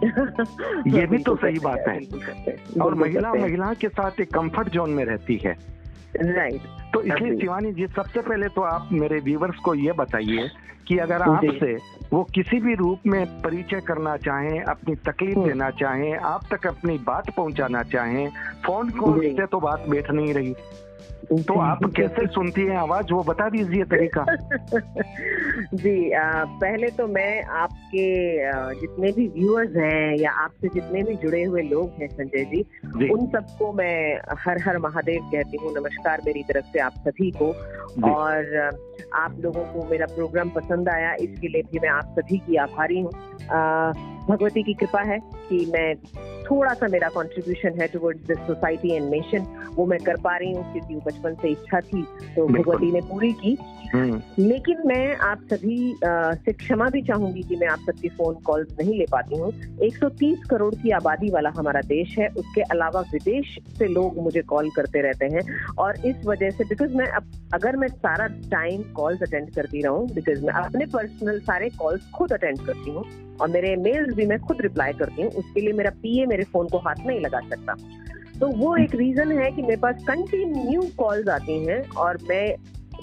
ये 0.86 1.06
भी 1.06 1.18
तो 1.18 1.36
सही 1.36 1.58
बात 1.58 1.84
है। 1.88 1.98
और 2.80 2.94
महिला 2.94 3.34
महिला 3.34 3.74
के 3.74 3.88
साथ 3.88 4.20
एक 4.20 4.34
कंफर्ट 4.34 4.68
जोन 4.68 4.90
में 4.90 5.04
रहती 5.04 5.36
है। 5.36 5.56
राइट 6.16 6.60
तो 6.94 7.02
इसलिए 7.02 7.40
शिवानी 7.40 7.72
जी 7.72 7.86
सबसे 7.86 8.20
पहले 8.20 8.48
तो 8.48 8.62
आप 8.62 8.88
मेरे 8.92 9.18
व्यूवर्स 9.18 9.56
को 9.56 9.74
ये 9.74 9.92
बताइए 9.92 10.50
कि 10.86 10.98
अगर 10.98 11.22
आपसे 11.22 11.76
वो 12.12 12.24
किसी 12.24 12.60
भी 12.60 12.74
रूप 12.74 13.00
में 13.06 13.42
परिचय 13.42 13.80
करना 13.80 14.16
चाहें 14.16 14.62
अपनी 14.62 14.94
तकलीफ़ 14.94 15.38
हम्म। 15.38 15.48
देना 15.48 15.70
चाहें 15.70 16.16
आप 16.16 16.40
तक 16.50 16.66
अपनी 16.66 16.98
बात 16.98 17.30
पहुंचाना 17.30 17.82
चाहें 17.82 18.28
फ़ोन 18.66 18.90
कॉल 18.90 19.20
से 19.20 19.46
तो 19.46 19.60
बात 19.60 19.88
बैठ 19.88 20.10
नहीं 20.10 20.34
रही। 20.34 20.54
तो 21.32 21.60
आप 21.60 21.78
कैसे 21.96 22.26
सुनती 22.26 22.60
हैं 22.60 22.76
आवाज़? 22.76 23.12
वो 23.12 23.22
बता 23.22 23.48
दीजिए 23.48 23.84
तरीका। 23.84 24.24
जी 25.74 26.12
आ, 26.12 26.44
पहले 26.44 26.86
तो 26.86 27.06
मैं 27.06 27.42
आपके 27.42 28.06
जितने 28.80 29.12
भी 29.12 29.28
व्यूअर्स 29.28 29.76
हैं 29.76 30.16
या 30.18 30.30
आपसे 30.30 30.68
जितने 30.68 31.02
भी 31.02 31.14
जुड़े 31.14 31.44
हुए 31.44 31.62
लोग 31.62 31.90
हैं 32.00 32.08
संजय 32.08 32.44
जी 32.44 32.62
जी। 32.86 33.08
उन 33.08 33.26
सबको 33.26 33.72
मैं 33.72 34.20
हर 34.38 34.62
हर 34.62 34.78
महादेव 34.78 35.22
कहती 35.22 35.56
हूँ 35.56 35.74
नमस्कार 35.74 36.20
मेरी 36.26 36.42
तरफ़ 36.42 36.64
से 36.64 36.78
आप 36.78 36.92
सभी 36.92 37.30
को। 37.30 37.46
और 38.08 38.56
आप 39.14 39.36
लोगों 39.40 39.62
को 39.64 39.88
मेरा 39.90 40.06
प्रोग्राम 40.06 40.50
पसंद 40.50 40.88
आया 40.88 41.14
इसके 41.14 41.48
लिए 41.48 41.62
भी 41.62 41.78
मैं 41.78 41.88
आप 41.88 42.14
सभी 42.18 42.38
की 42.38 42.56
आभारी 42.56 43.00
हूँ। 43.00 43.10
भगवती 44.28 44.62
की 44.62 44.74
कृपा 44.74 45.02
है 45.02 45.18
कि 45.18 45.72
मैं 45.74 45.94
थोड़ा 46.50 46.74
सा 46.74 46.88
मेरा 46.88 47.08
कंट्रीब्यूशन 47.08 47.80
है 47.80 47.86
towards 47.86 48.26
this 48.26 48.38
society 48.38 48.92
and 48.92 49.10
nation 49.10 49.46
वो 49.74 49.86
मैं 49.86 49.98
कर 49.98 50.16
पा 50.20 50.36
रही 50.36 50.52
हूँ 50.52 50.72
क्योंकि 50.72 50.94
वो 50.94 51.00
बचपन 51.06 51.34
से 51.34 51.48
इच्छा 51.48 51.80
थी 51.80 52.02
तो 52.36 52.46
भगवती 52.48 52.92
ने 52.92 53.00
पूरी 53.00 53.32
की। 53.32 53.56
हम्म, 53.94 54.20
लेकिन 54.38 54.82
मैं 54.86 55.16
आप 55.16 55.42
सभी 55.50 55.94
से 56.04 56.52
क्षमा 56.52 56.88
भी 56.88 57.02
चाहूँगी 57.02 57.42
कि 57.42 57.56
मैं 57.56 57.68
आप 57.68 57.78
सबकी 57.78 58.08
फ़ोन 58.08 58.34
कॉल्स 58.34 58.68
नहीं 58.80 58.98
ले 58.98 59.04
पाती 59.12 59.36
हूँ। 59.36 59.50
130 59.78 60.44
करोड़ 60.50 60.74
की 60.74 60.90
आबादी 60.90 61.30
वाला 61.30 61.50
हमारा 61.56 61.80
देश 61.80 62.18
है 62.18 62.28
उसके 62.28 62.60
अलावा 62.60 63.00
विदेश 63.12 63.58
से 63.78 63.86
लोग 63.86 64.18
मुझे 64.18 64.42
कॉल 64.42 64.70
करते 64.70 65.00
रहते 65.00 65.26
हैं 65.26 65.42
और 65.78 66.06
इस 66.06 66.26
वजह 66.26 66.50
से 66.50 66.64
बिकॉज़ 66.64 66.96
मैं 66.96 67.06
अब 67.06 67.30
अगर 67.54 67.76
मैं 67.76 67.88
सारा 67.88 68.26
टाइम 68.50 68.82
कॉल्स 68.92 69.22
अटेंड 69.22 69.50
करती 69.54 69.82
रहूँ 69.82 70.08
बिकॉज़ 70.08 70.44
मैं 70.44 70.54
अपने 70.54 70.86
पर्सनल 70.86 71.40
सारे 71.40 71.70
कॉल्स 71.78 72.10
खुद 72.14 72.32
अटेंड 72.32 72.60
करती 72.66 72.90
हूँ 72.90 73.27
और 73.40 73.48
मेरे 73.48 73.76
मेल्स 73.76 74.14
भी 74.14 74.26
मैं 74.26 74.38
खुद 74.38 74.60
रिप्लाई 74.60 74.92
करती 74.92 75.22
हूँ 75.22 75.30
उसके 75.30 75.60
लिए 75.60 75.72
मेरा 75.72 75.90
पीए 75.90 76.26
मेरे 76.26 76.44
फ़ोन 76.44 76.68
को 76.68 76.78
हाथ 76.78 77.06
नहीं 77.06 77.20
लगा 77.20 77.40
सकता। 77.40 77.74
तो 78.40 78.48
वो 78.48 78.76
एक 78.76 78.94
रीजन 78.94 79.32
है 79.32 79.50
कि 79.50 79.62
मेरे 79.62 79.76
पास 79.76 80.04
कंटिन्यू 80.08 80.82
कॉल्स 80.98 81.28
आती 81.28 81.66
हैं 81.66 81.88
और 81.90 82.18
मैं 82.28 82.56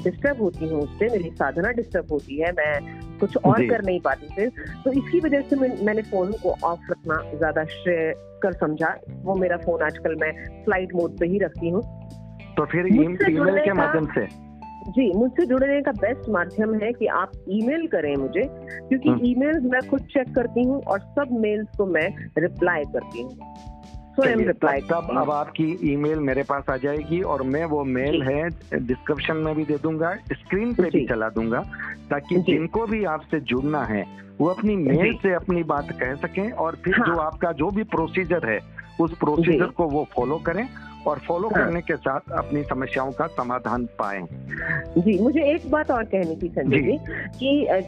डिस्टर्ब 0.03 0.41
होती 0.41 0.67
हूँ 0.67 0.81
उससे 0.81 1.09
मेरी 1.09 1.29
साधना 1.29 1.71
डिस्टर्ब 1.71 2.11
होती 2.11 2.39
है 2.41 2.51
मैं 2.51 3.17
कुछ 3.19 3.37
और 3.37 3.67
कर 3.67 3.83
नहीं 3.85 3.99
पाती 3.99 4.27
फिर। 4.35 4.49
तो 4.85 4.91
इसकी 4.91 5.19
वजह 5.19 5.41
से 5.41 5.55
मैं, 5.55 5.85
मैंने 5.85 6.01
फ़ोन 6.01 6.31
को 6.31 6.55
ऑफ़ 6.63 6.91
रखना 6.91 7.37
ज़्यादा 7.37 7.63
श्रेय 7.65 8.13
कर 8.43 8.53
समझा। 8.53 8.95
वो 9.09 9.35
मेरा 9.35 9.57
फ़ोन 9.57 9.81
आजकल 9.81 10.15
मैं 10.15 10.31
फ़्लाइट 10.65 10.95
मोड 10.95 11.17
पे 11.19 11.25
ही 11.25 11.39
रखती 11.39 11.69
हूँ। 11.69 11.81
तो 12.57 12.65
फिर 12.65 12.87
ईमेल 12.87 13.59
के 13.59 13.73
माध्यम 13.73 14.05
से? 14.05 14.44
जी 14.87 15.11
मुझसे 15.13 15.45
जुड़ने 15.45 15.81
का 15.81 15.91
बेस्ट 15.91 16.29
माध्यम 16.29 16.73
है 16.75 16.91
कि 16.93 17.05
आप 17.13 17.31
ईमेल 17.51 17.85
करें 17.87 18.15
मुझे 18.15 18.41
क्योंकि 18.41 19.09
हम्म। 19.09 19.25
ईमेल्स 19.25 19.63
मैं 19.63 19.81
खुद 19.89 20.01
चेक 20.11 20.33
करती 20.35 20.63
हूँ 20.63 20.81
और 20.83 20.99
सब 20.99 21.37
मेल्स 21.39 21.77
को 21.77 21.85
मैं 21.85 22.07
रिप्लाई 22.37 22.83
करती 22.93 23.21
हूँ। 23.21 23.29
स्वयं 24.15 24.45
रिप्लाई 24.47 24.81
तब 24.81 25.07
अब 25.17 25.31
आपकी 25.31 25.65
ईमेल 25.93 26.19
मेरे 26.19 26.43
पास 26.43 26.69
आ 26.69 26.75
जाएगी 26.77 27.21
और 27.21 27.41
मैं 27.45 27.63
वो 27.65 27.83
मेल 27.83 28.21
है 28.23 28.49
डिस्क्रिप्शन 28.73 29.37
में 29.37 29.55
भी 29.55 29.63
दे 29.63 29.77
दूँगा 29.77 30.13
स्क्रीन 30.33 30.73
पे 30.73 30.89
भी 30.89 31.05
चला 31.07 31.29
दूँगा 31.29 31.63
ताकि 32.09 32.37
जिनको 32.43 32.85
भी 32.85 33.03
आपसे 33.05 33.39
जुड़ना 33.45 33.83
है 33.83 34.05
वो 34.39 34.47
अपनी 34.47 34.75
मेल 34.75 35.13
से 35.13 35.33
अपनी 35.33 35.63
बात 35.63 35.91
कह 35.91 36.15
सकें 36.17 36.49
और 36.51 36.75
फिर 36.75 36.95
हाँ। 36.97 37.05
जो 37.07 37.19
आपका 37.19 37.51
जो 37.51 37.69
भी 37.71 37.83
प्रोसीजर 37.89 38.49
है 38.49 38.59
उस 39.01 39.17
प्रोसीजर 39.17 39.67
को 39.67 39.87
वो 39.87 40.07
फॉलो 40.15 40.37
करें 40.37 40.67
और 41.07 41.19
फॉलो 41.19 41.47
हाँ। 41.47 41.63
करने 41.65 41.81
के 41.81 41.95
साथ 41.95 42.31
अपनी 42.37 42.63
समस्याओं 42.63 43.11
का 43.11 43.27
समाधान 43.27 43.85
पाए। 44.01 44.21
जी 44.97 45.17
मुझे 45.19 45.43
एक 45.53 45.69
बात 45.71 45.91
और 45.91 46.03
कहनी 46.03 46.35
थी 46.35 46.47
संजय 46.49 46.81
जी। 46.81 46.91
जी 46.91 46.97
कि 47.39 47.65
अ, 47.65 47.79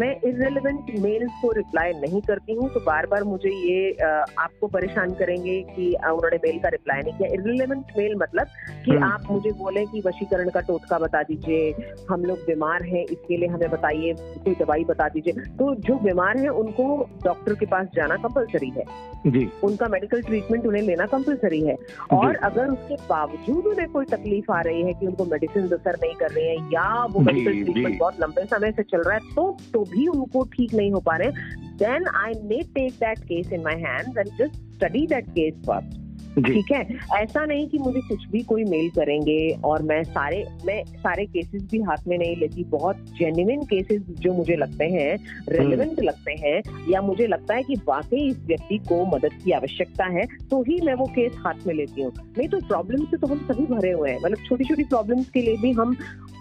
मैं 0.00 0.10
इरेलीवेंट 0.28 0.90
मेल्स 1.00 1.32
को 1.42 1.52
रिप्लाई 1.52 1.92
नहीं 1.92 2.20
करती 2.20 2.54
हूँ 2.54 2.68
तो 2.74 2.80
बार 2.80 3.06
बार 3.06 3.24
मुझे 3.24 3.50
ये 3.50 3.90
अ, 3.92 4.24
आपको 4.38 4.66
परेशान 4.66 5.12
करेंगे 5.14 5.60
कि 5.76 5.94
उन्होंने 6.04 6.36
मेल 6.36 6.58
का 6.58 6.68
रिप्लाई 6.68 7.02
नहीं 7.02 7.12
किया। 7.12 7.28
इरेलीवेंट 7.32 7.84
मेल 7.98 8.14
मतलब 8.16 8.46
कि 8.84 8.90
हम्म। 8.90 9.04
आप 9.04 9.30
मुझे 9.30 9.52
बोले 9.52 9.84
कि 9.86 10.02
वशीकरण 10.06 10.48
का 10.48 10.60
टोटका 10.60 10.98
बता 10.98 11.22
दीजिए 11.22 11.74
हम 12.10 12.24
लोग 12.24 12.38
बीमार 12.38 12.82
हैं 12.82 13.04
इसके 13.04 13.36
लिए 13.36 13.48
हमें 13.48 13.70
बताइए 13.70 14.14
कोई 14.18 14.54
दवाई 14.54 14.84
बता 14.84 15.08
दीजिए। 15.08 15.32
तो 15.58 15.74
जो 15.74 15.94
बीमार 15.98 16.38
है 16.38 16.48
उनको 16.48 17.08
डॉक्टर 17.24 17.54
के 17.54 17.66
पास 17.66 17.86
जाना 17.94 18.16
कंपलसरी 18.16 18.70
है। 18.70 18.84
जी। 19.26 19.48
उनका 19.64 19.88
मेडिकल 19.88 20.22
ट्रीटमेंट 20.22 20.66
उन्हें 20.66 20.82
लेना 20.82 21.06
कंपलसरी 21.06 21.60
है। 21.60 21.76
और 22.12 22.37
अगर 22.44 22.70
उसके 22.70 22.96
बावजूद 23.08 23.66
उन्हें 23.66 23.88
कोई 23.88 24.04
तकलीफ़ 24.06 24.50
आ 24.52 24.60
रही 24.60 24.82
है 24.82 24.92
कि 24.94 25.06
उनको 25.06 25.24
मेडिसिन 25.24 25.68
असर 25.68 25.98
नहीं 26.02 26.14
कर 26.14 26.30
रही 26.30 26.46
है 26.46 26.56
या 26.72 27.04
वो 27.04 27.20
मेडिकल 27.20 27.62
ट्रीटमेंट 27.62 27.98
बहुत 27.98 28.20
लंबे 28.20 28.44
समय 28.46 28.72
से 28.72 28.82
चल 28.82 29.02
रहा 29.02 29.14
है 29.14 29.34
तो 29.34 29.56
तो 29.72 29.84
भी 29.84 30.06
उनको 30.06 30.44
ठीक 30.56 30.74
नहीं 30.74 30.92
हो 30.92 31.00
पा 31.00 31.16
रहे 31.16 31.30
then 31.78 32.06
I 32.16 32.34
may 32.44 32.62
take 32.74 32.92
that 33.00 33.24
case 33.24 33.52
in 33.52 33.62
my 33.62 33.80
hand 33.80 34.18
and 34.18 34.28
just 34.38 34.60
study 34.74 35.06
that 35.06 35.30
case 35.30 35.54
first 35.66 36.07
ठीक 36.42 36.72
है? 36.72 36.80
ऐसा 37.16 37.44
नहीं 37.44 37.66
कि 37.68 37.78
मुझे 37.78 38.00
कुछ 38.00 38.26
भी 38.30 38.42
कोई 38.42 38.64
मेल 38.64 38.88
करेंगे 38.90 39.38
और 39.64 39.82
मैं 39.82 40.02
सारे 40.04 40.44
मैं 40.66 40.82
सारे 40.84 41.24
केसेस 41.26 41.62
भी 41.70 41.80
हाथ 41.80 42.06
में 42.08 42.16
नहीं 42.18 42.36
लेती 42.36 42.64
बहुत 42.64 43.04
जेन्युइन 43.18 43.62
केसेस 43.64 44.02
जो 44.20 44.32
मुझे 44.34 44.56
लगते 44.56 44.84
हैं 44.84 45.16
रेलिवेंट 45.48 46.00
लगते 46.00 46.32
हैं 46.40 46.62
या 46.90 47.00
मुझे 47.02 47.26
लगता 47.26 47.54
है 47.54 47.62
कि 47.62 47.74
वाकई 47.88 48.26
इस 48.28 48.38
व्यक्ति 48.46 48.78
को 48.88 49.04
मदद 49.06 49.40
की 49.44 49.52
आवश्यकता 49.52 50.04
है 50.18 50.26
तो 50.50 50.62
ही 50.62 50.80
मैं 50.84 50.94
वो 50.94 51.06
केस 51.06 51.32
हाथ 51.38 51.66
में 51.66 51.74
लेती 51.74 52.02
हूँ। 52.02 52.12
नहीं 52.38 52.48
तो 52.48 52.60
प्रॉब्लम 52.68 53.04
से 53.04 53.16
तो 53.16 53.26
हम 53.26 53.46
सभी 53.52 53.66
भरे 53.66 53.92
हुए 53.92 54.10
हैं। 54.10 54.18
मतलब 54.24 54.44
छोटी 54.48 54.64
छोटी 54.64 54.84
प्रॉब्लम्स 54.84 55.30
के 55.30 55.42
लिए 55.42 55.56
भी 55.56 55.72
हम 55.72 55.96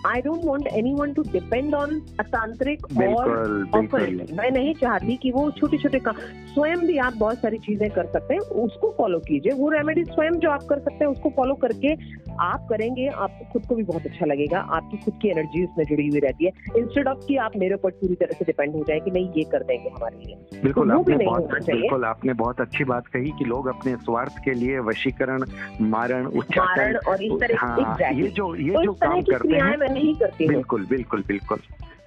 I 0.05 0.21
don't 0.21 0.45
want 0.45 0.67
anyone 0.67 1.13
to 1.13 1.21
depend 1.21 1.73
on 1.75 2.01
अतांत्रिक 2.19 2.85
और 2.97 3.69
ऑफ़र 3.75 4.09
मैं 4.33 4.49
नहीं 4.51 4.73
चाहती 4.73 5.15
कि 5.15 5.31
वो 5.31 5.49
छोटे 5.51 5.77
छोटे 5.77 5.99
काम 5.99 6.15
स्वयं 6.53 6.85
भी 6.87 6.97
आप 6.97 7.13
बहुत 7.17 7.37
सारी 7.37 7.57
चीज़ें 7.57 7.89
कर 7.89 8.05
सकते 8.05 8.33
हैं 8.33 8.41
उसको 8.63 8.93
फॉलो 8.97 9.19
कीजिए। 9.19 9.53
वो 9.53 9.69
रेमेडी 9.87 10.03
स्वयं 10.11 10.39
जो 10.39 10.49
आप 10.51 10.63
कर 10.69 10.79
सकते 10.79 11.03
हैं 11.03 11.11
उसको 11.11 11.29
फॉलो 11.29 11.53
करके 11.55 11.93
आप 12.39 12.65
करेंगे 12.69 13.07
आपको 13.07 13.45
खुद 13.45 13.65
को 13.65 13.75
भी 13.75 13.83
बहुत 13.83 14.05
अच्छा 14.05 14.25
लगेगा 14.25 14.59
आपकी 14.59 14.97
खुद 14.97 15.13
की 15.21 15.29
एनर्जी 15.29 15.63
उसमें 15.63 15.85
जुड़ी 15.85 16.07
हुई 16.07 16.19
रहती 16.19 16.45
है। 16.45 16.51
इंस्टेड 16.77 17.07
ऑफ़ 17.07 17.25
कि 17.27 17.37
आप 17.37 17.51
मेरे 17.57 17.75
ऊपर 17.75 17.91
पूरी 17.91 18.15
तरह 18.15 18.33
से 18.33 18.45
डिपेंड 18.45 18.75
हो 18.75 18.83
जाए 18.87 18.99
कि 18.99 19.11
नहीं 19.11 19.29
ये 19.37 19.43
कर 19.43 19.63
देंगे 19.63 19.89
हमारे 19.89 20.25
लिए। 20.25 20.61
बिल्कुल 20.63 20.91
तो 20.91 20.99
आपने 20.99 21.25
बहुत 21.25 21.51
बिल्कुल 21.65 22.05
आपने 22.05 22.33
बहुत 22.33 22.61
अच्छी 22.61 22.83
बात 22.83 23.07
कही 23.07 23.31
कि 23.31 23.45
लोग 23.45 23.67
अपने 23.67 23.95
स्वार्थ 23.95 24.37
के 24.45 24.53
लिए 24.53 24.79
वशीकरण 24.79 25.45
मारण 25.81 26.25
उच्चारण 26.25 26.95
और 26.95 27.23
इस 27.23 27.31
तरह 27.31 27.57
हाँ 27.59 27.97
ये 28.13 28.27
जो 28.27 28.55
ये 28.55 28.73
तो 28.73 28.83
जो 28.83 28.93
काम 28.93 29.21
करते 29.21 29.55
हैं 29.55 29.77
मैं 29.77 29.89
नहीं 29.89 30.15
करती 30.15 30.47
बिल्कुल 30.47 30.85
बिल्कुल 30.85 31.23
बिल्कुल। 31.27 31.59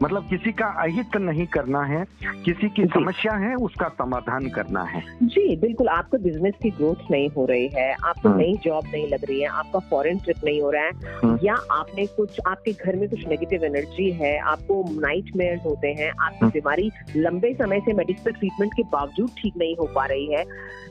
मतलब 0.03 0.29
किसी 0.29 0.53
का 0.53 0.67
अहित 0.83 1.17
नहीं 1.17 1.47
करना 1.47 1.83
है 1.83 2.05
किसी 2.45 2.69
की 2.69 2.85
समस्या 2.85 3.33
है 3.33 3.55
उसका 3.55 3.89
समाधान 3.89 4.49
करना 4.49 4.83
है। 4.83 5.03
जी 5.23 5.57
बिल्कुल 5.57 5.89
आपको 5.89 6.19
बिज़नेस 6.19 6.55
की 6.63 6.71
ग्रोथ 6.71 7.11
नहीं 7.11 7.29
हो 7.29 7.45
रही 7.47 7.69
है 7.69 7.93
आपको 7.93 8.29
हाँ। 8.29 8.37
नई 8.39 8.57
जॉब 8.65 8.85
नहीं 8.93 9.09
लग 9.09 9.25
रही 9.25 9.41
है 9.41 9.49
आपका 9.49 9.79
फॉरेन 9.79 10.19
ट्रिप 10.25 10.37
नहीं 10.45 10.63
हो 10.63 10.71
रहा 10.71 10.83
है 10.83 10.91
हाँ। 11.05 11.39
या 11.45 11.55
आपने 11.71 12.07
कुछ 12.07 12.41
आपके 12.47 12.73
घर 12.73 12.97
में 12.97 13.09
कुछ 13.09 13.27
नेगेटिव 13.29 13.65
एनर्जी 13.65 14.11
है 14.11 14.39
आपको 14.39 14.85
नाइट 15.01 15.65
होते 15.65 15.89
हैं 15.89 16.11
आपकी 16.11 16.39
हाँ। 16.41 16.51
बीमारी 16.51 16.91
लंबे 17.17 17.55
समय 17.55 17.81
से 17.81 17.93
मेडिकल 17.93 18.33
ट्रीटमेंट 18.33 18.75
के 18.75 18.83
बावजूद 18.83 19.31
ठीक 19.43 19.57
नहीं 19.57 19.77
हो 19.77 19.87
पा 19.87 20.07
रही 20.07 20.33
है 20.33 20.43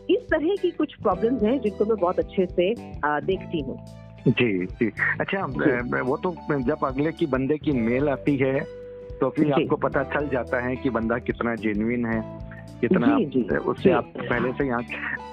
इस 0.10 0.20
तरह 0.20 0.56
की 0.62 0.72
कुछ 0.72 0.96
प्रॉब्लम्स 0.96 1.44
हैं 1.44 1.62
जिनको 1.62 1.86
मैं 1.86 1.98
बहुत 1.98 2.20
अच्छे 2.20 2.46
से 2.46 2.76
देखती 3.06 3.62
हूँ 3.62 3.86
जी 4.28 4.66
जी 4.66 4.92
अच्छा 5.22 5.48
जी। 5.50 6.02
वो 6.02 6.18
तो 6.18 6.36
जब 6.52 6.78
अगले 6.84 7.12
की 7.12 7.26
बंदे 7.26 7.58
की 7.58 7.72
मेल 7.72 8.10
आती 8.10 8.38
है 8.38 8.60
तो 9.22 9.30
फिर। 9.30 9.52
आपको 9.52 9.76
पता 9.76 10.04
चल 10.04 10.28
जाता 10.28 10.60
है 10.60 10.76
कि 10.76 10.90
बंदा 10.90 11.18
कितना 11.18 11.56
जेन्युइन 11.56 12.06
है 12.06 12.49
कितना 12.82 13.08
जी, 13.08 13.26
जी, 13.26 13.58
उससे। 13.58 13.92
आप 13.92 14.14
पहले 14.18 14.52
से 14.52 14.68
यहाँ 14.68 14.84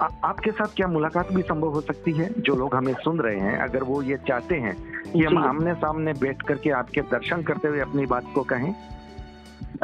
आ- 0.02 0.16
आपके 0.24 0.50
साथ 0.50 0.74
क्या 0.76 0.88
मुलाकात 0.88 1.32
भी 1.32 1.42
संभव 1.42 1.68
हो 1.68 1.80
सकती 1.80 2.12
है? 2.12 2.30
जो 2.38 2.56
लोग 2.56 2.74
हमें 2.74 2.94
सुन 2.94 3.18
रहे 3.18 3.40
हैं 3.40 3.58
अगर 3.58 3.82
वो 3.82 4.02
ये 4.02 4.16
चाहते 4.28 4.54
हैं 4.54 4.76
कि 5.12 5.22
हम 5.22 5.38
आमने 5.38 5.74
सामने 5.74 6.12
बैठ 6.12 6.42
करके 6.42 6.70
आपके 6.70 7.00
दर्शन 7.00 7.42
करते 7.42 7.68
हुए 7.68 7.80
अपनी 7.80 8.06
बात 8.06 8.24
को 8.34 8.42
कहें। 8.42 8.74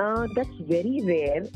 That's 0.00 0.70
very 0.70 1.00
rare 1.06 1.48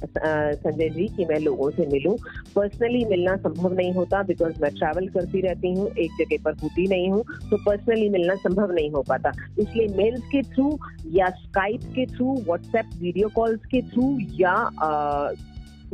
Sanjay 0.55 0.89
ji 0.89 1.09
कि 1.09 1.25
मैं 1.25 1.41
लोगों 1.41 1.71
से 1.71 1.87
मिलूं। 1.87 2.17
पर्सनली 2.57 3.05
मिलना 3.05 3.37
संभव 3.37 3.73
नहीं 3.73 3.93
होता 3.93 4.23
बिकॉज़ 4.23 4.63
मैं 4.63 4.71
ट्रैवल 4.75 5.09
करती 5.09 5.41
रहती 5.41 5.75
हूँ 5.75 5.89
एक 5.89 6.11
जगह 6.21 6.37
पर 6.45 6.53
होती 6.63 6.87
नहीं 6.87 7.11
हूँ 7.11 7.25
तो 7.51 7.57
पर्सनली 7.57 8.09
मिलना 8.09 8.35
संभव 8.35 8.73
नहीं 8.73 8.91
हो 8.91 9.03
पाता। 9.03 9.33
इसलिए 9.59 9.89
मेल्स 9.97 10.21
के 10.21 10.43
थ्रू 10.43 10.79
या 11.07 11.29
स्काइप 11.29 11.81
के 11.85 12.07
थ्रू 12.07 12.35
व्हाट्सएप 12.35 12.91
वीडियो 13.01 13.29
कॉल्स 13.29 13.61
के 13.67 13.83
थ्रू 13.83 14.19
या 14.21 14.71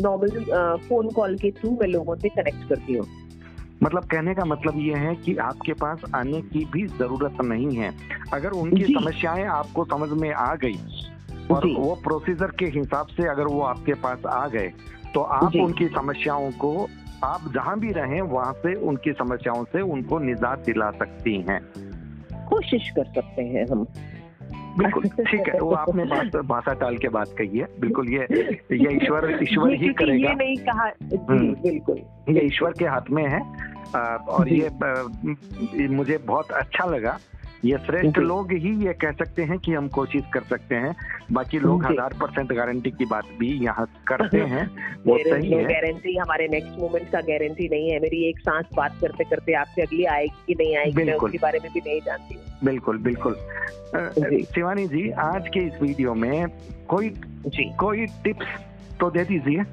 नॉर्मल 0.00 0.44
फ़ोन 0.88 1.10
कॉल 1.10 1.36
के 1.36 1.50
थ्रू 1.50 1.70
मैं 1.70 1.88
लोगों 1.88 2.16
से 2.16 2.28
कनेक्ट 2.28 2.68
करती 2.68 2.94
हूँ। 2.94 3.06
मतलब 3.82 4.04
कहने 4.04 4.34
का 4.34 4.44
मतलब 4.44 4.78
ये 4.78 4.94
है 4.94 5.14
कि 5.16 5.36
आपके 5.36 5.72
पास 5.72 6.02
आने 6.14 6.40
की 6.42 6.64
भी 6.64 6.86
ज़रूरत 6.88 7.40
नहीं 7.44 7.76
है। 7.76 7.92
अगर 8.34 8.50
उनकी 8.50 8.84
समस्याएँ 8.84 9.44
आपको 9.44 9.84
समझ 9.84 10.08
में 10.20 10.30
आ 10.32 10.54
गई 10.54 10.78
और 11.50 11.66
वो 11.68 11.94
प्रोसीजर 12.04 12.50
के 12.58 12.66
हिसाब 12.66 13.06
से 13.06 13.28
अगर 13.28 13.44
वो 13.44 13.60
आपके 13.62 13.94
पास 13.94 14.26
आ 14.26 14.46
गए 14.48 14.72
तो 15.14 15.20
आप 15.20 15.56
उनकी 15.56 15.88
समस्याओं 15.88 16.50
को 16.50 16.88
आप 17.24 17.50
जहाँ 17.54 17.78
भी 17.80 17.92
रहें 17.92 18.20
वहाँ 18.22 18.52
से 18.52 18.74
उनकी 18.74 19.12
समस्याओं 19.12 19.64
से 19.64 19.80
उनको 19.80 20.18
निजात 20.18 20.58
दिला 20.58 20.90
सकती 20.90 21.34
हैं। 21.40 21.60
कोशिश 22.48 22.90
कर 22.90 23.04
सकते 23.04 23.42
हैं 23.42 23.66
हम। 23.70 23.86
बिल्कुल 24.78 25.02
ठीक 25.30 25.48
है 25.48 25.60
वो 25.60 25.72
आपने 25.72 26.04
बात 26.04 26.36
भाषा 26.44 26.72
टाल 26.72 26.96
के 26.96 27.08
बात 27.08 27.28
कही 27.38 27.58
है 27.58 27.66
बिल्कुल 27.80 28.08
ये 28.08 28.26
ये 28.72 28.96
ईश्वर 28.96 29.38
ईश्वर 29.42 29.70
ही 29.70 29.78
क्योंकि 29.78 29.92
करेगा। 29.92 30.28
ये 30.28 30.34
नहीं 30.34 30.56
कहा 30.56 30.84
हम्म। 31.30 31.52
बिल्कुल। 31.54 32.00
ये 32.34 32.40
ईश्वर 32.40 32.72
के 32.72 32.84
हाथ 32.84 33.10
में 33.10 33.28
है। 33.28 33.40
और 34.28 34.48
ये 34.48 34.70
मुझे 35.88 36.18
बहुत 36.18 36.50
अच्छा 36.52 36.84
लगा। 36.84 37.18
ये 37.64 37.76
श्रेष्ठ 37.78 38.18
लोग 38.18 38.52
ही 38.52 38.70
ये 38.86 38.92
कह 38.92 39.12
सकते 39.12 39.42
हैं 39.42 39.58
कि 39.58 39.72
हम 39.72 39.88
कोशिश 39.88 40.22
कर 40.34 40.42
सकते 40.42 40.74
हैं। 40.74 40.94
बाकी 41.32 41.58
लोग 41.58 41.84
हज़ार 41.84 42.14
परसेंट 42.20 42.52
गारंटी 42.52 42.90
की 42.90 43.04
बात 43.04 43.24
भी 43.38 43.50
यहाँ 43.64 43.86
करते 44.08 44.38
हैं। 44.52 44.66
वो 45.06 45.18
सही 45.18 45.50
है। 45.50 45.62
गारंटी 45.64 46.16
हमारे 46.16 46.48
नेक्स्ट 46.48 46.78
मोमेंट 46.78 47.10
का 47.10 47.20
गारंटी 47.20 47.68
नहीं 47.68 47.90
है। 47.90 48.00
मेरी 48.00 48.24
एक 48.28 48.38
सांस 48.38 48.66
बात 48.76 48.98
करते 49.00 49.24
करते 49.24 49.52
आपसे 49.52 49.82
अगली 49.82 50.04
आएगी 50.14 50.34
कि 50.46 50.54
नहीं 50.54 50.76
आएगी 50.76 51.04
मैं। 51.04 51.14
उसके 51.14 51.38
बारे 51.38 51.58
में 51.62 51.70
भी 51.74 51.80
नहीं 51.80 52.00
जानती 52.00 52.38
बिल्कुल 52.64 52.98
बिल्कुल। 52.98 53.36
शिवानी 54.54 54.86
जी 54.88 55.08
आज 55.20 55.48
के 55.48 55.60
इस 55.60 55.80
वीडियो 55.82 56.14
में 56.14 56.46
कोई 56.88 57.08
जी। 57.46 57.70
कोई 57.76 58.06
टिप्स 58.24 58.46
तो 59.00 59.10
दे 59.10 59.24
दीजिए। 59.24 59.64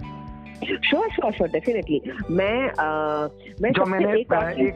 श्योर 0.65 1.09
श्योर 1.11 1.31
श्योर 1.33 1.49
डेफिनेटली 1.49 2.01
मैं 2.31 2.69
अ, 2.69 3.29
मैं 3.61 3.71
जो 3.71 3.85
मैंने 3.85 4.11
एक 4.19 4.33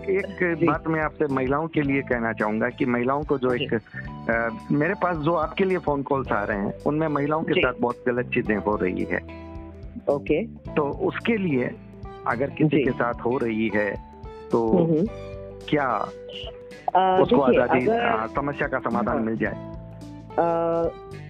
एक 0.09 0.41
एक 0.43 0.65
बात 0.67 0.87
मैं 0.87 1.01
आपसे 1.01 1.25
महिलाओं 1.33 1.67
के 1.67 1.81
लिए 1.81 2.01
कहना 2.01 2.31
चाहूँगा 2.33 2.69
कि 2.69 2.85
महिलाओं 2.85 3.23
को 3.31 3.37
जो 3.37 3.53
एक 3.53 3.73
अ, 3.73 4.49
मेरे 4.71 4.93
पास 4.93 5.17
जो 5.17 5.33
आपके 5.35 5.63
लिए 5.65 5.77
फ़ोन 5.77 6.03
कॉल्स 6.03 6.31
आ 6.31 6.43
रहे 6.43 6.57
हैं 6.57 6.73
उनमें 6.87 7.07
महिलाओं 7.07 7.43
के 7.43 7.61
साथ 7.61 7.73
बहुत 7.81 8.03
गलत 8.07 8.29
चीज़ें 8.33 8.55
हो 8.55 8.75
रही 8.75 9.03
है। 9.11 9.19
ओके। 10.09 10.43
तो 10.75 10.89
उसके 11.07 11.37
लिए 11.37 11.69
अगर 12.27 12.49
किसी 12.49 12.83
के 12.83 12.91
साथ 12.91 13.25
हो 13.25 13.37
रही 13.37 13.67
है 13.75 13.91
तो 14.51 14.67
हम्म, 14.77 15.05
क्या 15.69 15.87
उसको 17.21 17.41
आज़ादी 17.41 17.85
समस्या 18.35 18.67
का 18.67 18.79
समाधान 18.79 19.17
हाँ। 19.17 19.25
मिल 19.25 19.37
जाए? 19.37 19.71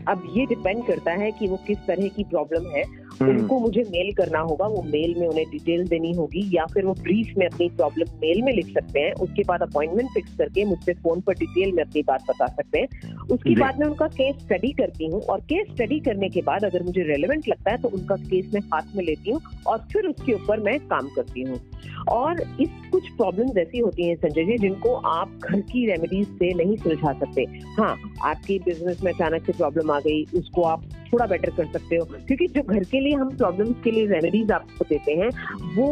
अब 0.07 0.23
ये 0.37 0.45
डिपेंड 0.45 0.85
करता 0.87 1.11
है 1.11 1.31
कि 1.31 1.47
वो 1.47 1.57
किस 1.67 1.77
तरह 1.87 2.07
की 2.07 2.23
प्रॉब्लम 2.23 2.65
है। 2.71 2.83
हम्म, 2.83 3.02
उनको 3.21 3.59
मुझे 3.59 3.81
मेल 3.83 4.11
करना 4.13 4.39
होगा 4.39 4.67
वो 4.67 4.81
मेल 4.83 5.15
में 5.19 5.27
उन्हें 5.27 5.45
डिटेल 5.51 5.87
देनी 5.87 6.11
होगी 6.13 6.49
या 6.55 6.65
फिर 6.65 6.85
वो 6.85 6.93
ब्रीफ 6.93 7.33
में 7.37 7.45
अपनी 7.45 7.69
प्रॉब्लम 7.69 8.15
मेल 8.21 8.41
में 8.41 8.51
लिख 8.53 8.73
सकते 8.73 8.99
हैं। 8.99 9.13
उसके 9.13 9.43
बाद 9.43 9.61
अपॉइंटमेंट 9.61 10.09
फिक्स 10.09 10.35
करके 10.37 10.65
मुझसे 10.65 10.93
फ़ोन 10.93 11.21
पर 11.21 11.33
डिटेल 11.33 11.71
में 11.71 11.83
अपनी 11.83 12.01
बात 12.01 12.23
बता 12.29 12.47
सकते 12.47 12.79
हैं। 12.79 13.13
उसके 13.31 13.55
बाद 13.55 13.79
मैं 13.79 13.87
उनका 13.87 14.07
केस 14.07 14.35
स्टडी 14.35 14.71
करती 14.71 15.07
हूँ 15.07 15.21
और 15.21 15.39
केस 15.39 15.67
स्टडी 15.73 15.99
करने 15.99 16.29
के 16.29 16.41
बाद 16.41 16.65
अगर 16.65 16.83
मुझे 16.83 17.01
रेलिवेंट 17.01 17.47
लगता 17.47 17.71
है 17.71 17.77
तो 17.77 17.89
उनका 17.89 18.15
केस 18.15 18.49
मैं 18.53 18.61
हाथ 18.73 18.95
में 18.95 19.03
लेती 19.03 19.31
हूँ 19.31 19.41
और 19.67 19.77
फिर 19.93 20.07
उसके 20.07 20.33
ऊपर 20.33 20.59
मैं 20.59 20.79
काम 20.79 21.07
करती 21.07 21.41
हूँ। 21.41 21.59
और 22.09 22.41
इस 22.61 22.69
कुछ 22.91 23.09
प्रॉब्लम 23.09 23.59
ऐसी 23.59 23.79
होती 23.79 24.07
हैं 24.07 24.15
संजय 24.15 24.43
जी 24.43 24.57
जिनको 24.57 24.93
आप 24.93 25.39
घर 25.43 25.59
की 25.61 25.85
रेमेडीज 25.87 26.27
से 26.27 26.53
नहीं 26.53 26.77
सुलझा 26.77 27.13
सकते। 27.13 27.41
हाँ 27.77 27.95
आपकी 28.25 28.59
बिज़नेस 28.59 29.03
में 29.03 29.11
अचानक 29.13 29.45
से 29.45 29.53
प्रॉब्लम 29.53 29.91
आ 29.91 29.99
गई 29.99 30.23
उसको 30.35 30.63
आप 30.63 30.83
थोड़ा 31.13 31.25
बेटर 31.25 31.49
कर 31.51 31.65
सकते 31.69 31.95
हो। 31.95 32.05
क्योंकि 32.05 32.47
जो 32.47 32.61
घर 32.63 32.83
के 32.83 32.99
लिए 32.99 33.15
हम 33.15 33.35
प्रॉब्लम्स 33.37 33.83
के 33.83 33.91
लिए 33.91 34.05
रेमेडीज 34.07 34.51
आपको 34.51 34.85
देते 34.89 35.11
हैं 35.13 35.29
वो 35.75 35.87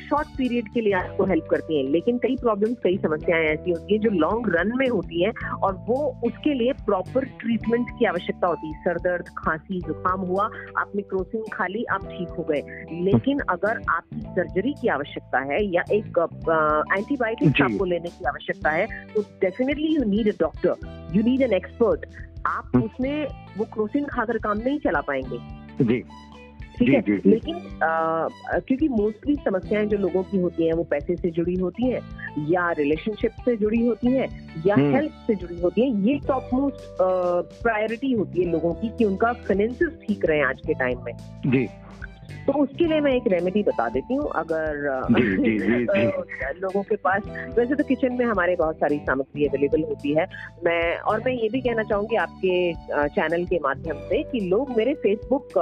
शॉर्ट 0.00 0.28
पीरियड 0.38 0.68
के 0.74 0.80
लिए 0.80 0.92
आपको 0.94 1.24
हेल्प 1.24 1.46
करती 1.50 1.76
हैं। 1.76 1.90
लेकिन 1.90 2.18
कई 2.18 2.36
प्रॉब्लम्स 2.36 2.76
कई 2.84 2.96
समस्याएँ 2.98 3.46
ऐसी 3.48 3.70
होती 3.70 3.94
हैं 3.94 4.00
जो 4.00 4.10
लॉन्ग 4.12 4.48
रन 4.56 4.72
में 4.76 4.88
होती 4.88 5.22
हैं 5.24 5.32
और 5.58 5.74
वो 5.88 5.96
उसके 6.24 6.54
लिए 6.54 6.72
प्रॉपर 6.86 7.24
ट्रीटमेंट 7.40 7.90
की 7.90 8.04
आवश्यकता 8.06 8.46
होती 8.46 8.72
है। 8.72 8.82
सर 8.84 8.98
दर्द 9.00 9.28
खांसी 9.38 9.80
जुकाम 9.80 10.20
हुआ 10.22 10.48
आपने 10.78 11.02
क्रोसिन 11.02 11.42
खा 11.52 11.66
ली 11.66 11.84
आप 11.92 12.06
ठीक 12.08 12.28
हो 12.38 12.42
गए। 12.42 12.62
लेकिन 13.02 13.38
अगर 13.48 13.80
आपकी 13.90 14.20
सर्जरी 14.20 14.72
की 14.72 14.88
आवश्यकता 14.88 15.40
है 15.52 15.64
या 15.66 15.84
एक 15.92 16.18
एंटीबायोटिक्स। 16.92 17.62
आपको 17.62 17.84
लेने 17.84 18.08
की 18.08 18.24
आवश्यकता 18.24 18.70
है 18.70 18.86
तो 19.14 19.22
definitely 19.40 19.94
you 19.94 20.04
need 20.06 20.32
a 20.32 20.36
doctor 20.40 21.10
you 21.14 21.22
need 21.22 21.42
an 21.42 21.52
expert 21.52 22.06
आप 22.46 22.70
हम्म। 22.74 22.84
उसमें 22.84 23.26
वो 23.58 23.64
क्रोसिन 23.64 24.04
खाकर 24.04 24.38
काम 24.38 24.58
नहीं 24.58 24.78
चला 24.78 25.00
पाएँगे 25.00 25.84
जी 25.84 26.02
ठीक 26.78 26.88
है। 26.88 27.16
लेकिन 27.26 27.56
आ, 27.56 28.28
क्योंकि 28.58 28.88
मोस्टली 28.88 29.34
समस्याएँ 29.34 29.86
जो 29.86 29.96
लोगों 29.96 30.22
की 30.22 30.38
होती 30.38 30.66
हैं 30.66 30.72
वो 30.72 30.84
पैसे 30.84 31.16
से 31.16 31.30
जुड़ी 31.30 31.54
होती 31.54 31.90
हैं 31.90 32.00
या 32.48 32.70
रिलेशनशिप 32.70 33.32
से 33.44 33.56
जुड़ी 33.56 33.86
होती 33.86 34.12
हैं 34.12 34.26
या 34.66 34.74
हम्म। 34.74 34.94
हेल्थ 34.94 35.12
से 35.26 35.34
जुड़ी 35.34 35.60
होती 35.60 35.82
हैं 35.82 36.02
ये 36.04 36.18
टॉप 36.18 36.48
मोस्ट 36.54 36.96
प्रायोरिटी 37.62 38.12
होती 38.12 38.44
है 38.44 38.50
लोगों 38.52 38.72
की 38.74 38.88
कि 38.88 39.04
उनका 39.04 39.32
फाइनेंसिस 39.32 39.88
ठीक 40.06 40.24
रहे 40.24 40.42
आज 40.42 40.60
के 40.66 40.74
टाइम 40.74 41.04
में 41.04 41.12
जी 41.46 41.66
तो 42.46 42.52
उसके 42.52 42.84
लिए 42.84 43.00
मैं 43.00 43.12
एक 43.12 43.22
रेमेडी 43.26 43.62
बता 43.62 43.88
देती 43.88 44.14
हूँ 44.14 44.30
अगर 44.34 45.02
जी 45.10 45.36
जी 45.36 45.58
जी 45.58 45.84
जी। 45.84 46.06
लोगों 46.60 46.82
के 46.82 46.96
पास 46.96 47.22
वैसे 47.58 47.74
तो 47.74 47.84
किचन 47.84 48.12
में 48.12 48.24
हमारे 48.24 48.56
बहुत 48.56 48.76
सारी 48.76 48.98
सामग्री 48.98 49.46
अवेलेबल 49.46 49.82
होती 49.82 50.14
है। 50.14 50.26
मैं 50.64 50.98
और 50.98 51.22
मैं 51.26 51.32
ये 51.32 51.48
भी 51.48 51.60
कहना 51.60 51.82
चाहूँगी 51.82 52.16
आपके 52.16 52.74
चैनल 53.08 53.44
के 53.44 53.58
माध्यम 53.58 53.96
से 53.96 54.22
कि 54.22 54.40
लोग 54.40 54.76
मेरे 54.76 54.94
फेसबुक 54.94 55.56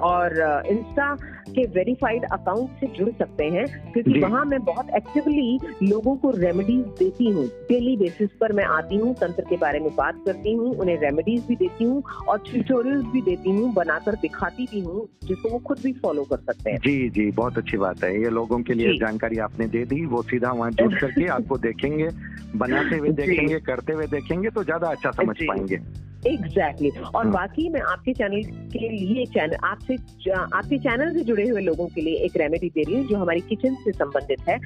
और 0.00 0.62
इंस्टा 0.66 1.16
के 1.50 1.64
वेरीफाइड 1.66 2.24
अकाउंट 2.24 2.70
से 2.80 2.86
जुड़ 2.86 3.10
सकते 3.10 3.44
हैं 3.44 3.66
क्योंकि। 3.92 4.20
वहाँ 4.20 4.44
मैं 4.44 4.62
बहुत 4.64 4.90
एक्टिवली 4.96 5.58
लोगों 5.82 6.16
को 6.16 6.30
रेमेडीज 6.30 6.84
देती 6.98 7.30
हूँ। 7.30 7.46
डेली 7.68 7.96
बेसिस 7.96 8.30
पर 8.40 8.52
मैं 8.52 8.64
आती 8.64 8.96
हूँ 8.96 9.14
तंत्र 9.14 9.44
के 9.50 9.56
बारे 9.56 9.80
में 9.80 9.94
बात 9.96 10.22
करती 10.26 10.52
हूँ 10.52 10.74
उन्हें 10.76 10.96
रेमेडीज 11.00 11.46
भी 11.46 11.56
देती 11.56 11.84
हूँ 11.84 12.02
और 12.28 12.38
ट्यूटोरियल्स 12.38 13.06
भी 13.06 13.22
देती 13.22 13.50
हूँ 13.50 13.72
बनाकर 13.74 14.14
दिखाती 14.22 14.66
भी 14.70 14.80
हूँ 14.80 15.08
जिसको 15.24 15.48
वो 15.48 15.58
खुद 15.58 15.80
भी 15.84 15.92
फॉलो 15.92 16.24
कर 16.24 16.36
सकते 16.36 16.70
हैं। 16.70 16.78
जी 16.78 17.08
जी 17.10 17.30
बहुत 17.30 17.58
अच्छी 17.58 17.76
बात 17.76 18.04
है। 18.04 18.22
ये 18.22 18.30
लोगों 18.30 18.58
के 18.62 18.74
लिए 18.74 18.96
जानकारी 18.98 19.38
आपने 19.38 19.66
दे 19.68 19.84
दी 19.84 20.04
वो 20.06 20.22
सीधा 20.22 20.52
वहाँ 20.52 20.70
जुड़ 20.70 20.94
करके 20.94 21.26
आपको 21.38 21.58
देखेंगे 21.58 22.08
बनाते 22.56 22.96
हुए 22.96 23.08
देखेंगे 23.08 23.58
करते 23.60 23.92
हुए 23.92 24.06
देखेंगे 24.06 24.50
तो 24.50 24.64
ज़्यादा 24.64 24.88
अच्छा 24.88 25.10
समझ 25.10 25.36
पाएँगे। 25.42 25.80
Exactly 26.26 26.88
exactly. 26.90 27.14
और 27.14 27.22
हम्म। 27.22 27.34
बाकी 27.34 27.68
मैं 27.68 27.80
आपके 27.80 28.12
चैनल 28.12 28.42
के 28.72 28.88
लिए 28.88 29.24
चैनल 29.26 29.56
आपसे 29.64 29.94
आपके 30.32 30.78
चैनल 30.78 31.14
से 31.14 31.24
जुड़े 31.24 31.39
हुए 31.48 31.60
लोगों 31.60 31.86
के 31.86 32.00
लिए 32.00 32.14
एक 32.14 32.36
रेमेडी 32.36 32.68
दे 32.68 32.82
रही 32.82 32.94
हूँ 32.94 33.06
जो 33.08 33.16
हमारी 33.16 33.40
किचन 33.40 33.74
से 33.74 33.92
संबंधित 33.92 34.48
है 34.48 34.58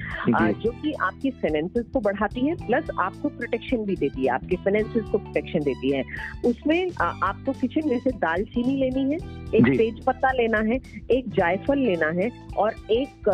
जो। 0.53 0.71
कि 0.75 0.91
आपकी 0.91 1.29
फाइनेंसेस 1.31 1.85
को 1.93 1.99
बढ़ाती 1.99 2.47
है 2.47 2.55
प्लस 2.55 2.89
आपको 2.99 3.29
प्रोटेक्शन 3.29 3.77
भी 3.77 3.95
देती 3.95 4.21
है 4.21 4.27
आपके 4.27 4.55
फाइनेंसेस 4.55 5.03
को 5.03 5.17
प्रोटेक्शन 5.17 5.59
देती 5.59 5.91
है। 5.91 6.03
उसमें 6.45 6.91
आपको 7.01 7.51
किचन 7.51 7.89
में 7.89 7.99
से 7.99 8.11
दालचीनी 8.11 8.75
लेनी 8.75 9.03
है 9.11 9.17
एक 9.55 9.67
तेज 9.77 10.03
पत्ता 10.05 10.31
लेना 10.31 10.59
है 10.59 10.79
एक 11.11 11.29
जायफल 11.29 11.79
लेना 11.79 12.09
है 12.21 12.29
और 12.57 12.75
एक 12.91 13.29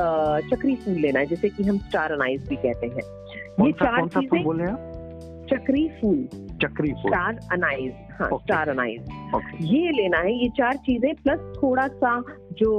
चक्री 0.54 0.76
फूल 0.76 0.94
लेना 0.94 1.20
है 1.20 1.26
जैसे 1.26 1.50
कि 1.50 1.64
हम 1.64 1.78
स्टार 1.78 2.12
अनाइज 2.12 2.48
भी 2.48 2.56
कहते 2.56 2.88
हैं। 2.88 3.66
ये 3.66 3.72
चार 3.72 4.08
चीज़ें 4.08 4.44
चक्री 5.52 5.88
फूल। 6.02 6.24
चक्री 6.62 6.92
फूल। 6.92 7.12
स्टार 7.12 7.40
अनाइज 7.52 7.94
हाँ 8.12 8.28
Okay. 8.30 8.42
Star 8.44 8.70
anise. 8.70 9.02
ओके। 9.36 9.66
ये 9.68 9.92
लेना 9.92 10.18
है 10.18 10.34
ये 10.34 10.48
चार 10.58 10.78
चीज़ें 10.78 11.14
प्लस 11.16 11.40
थोड़ा 11.58 11.88
सा 11.88 12.12
जो 12.60 12.72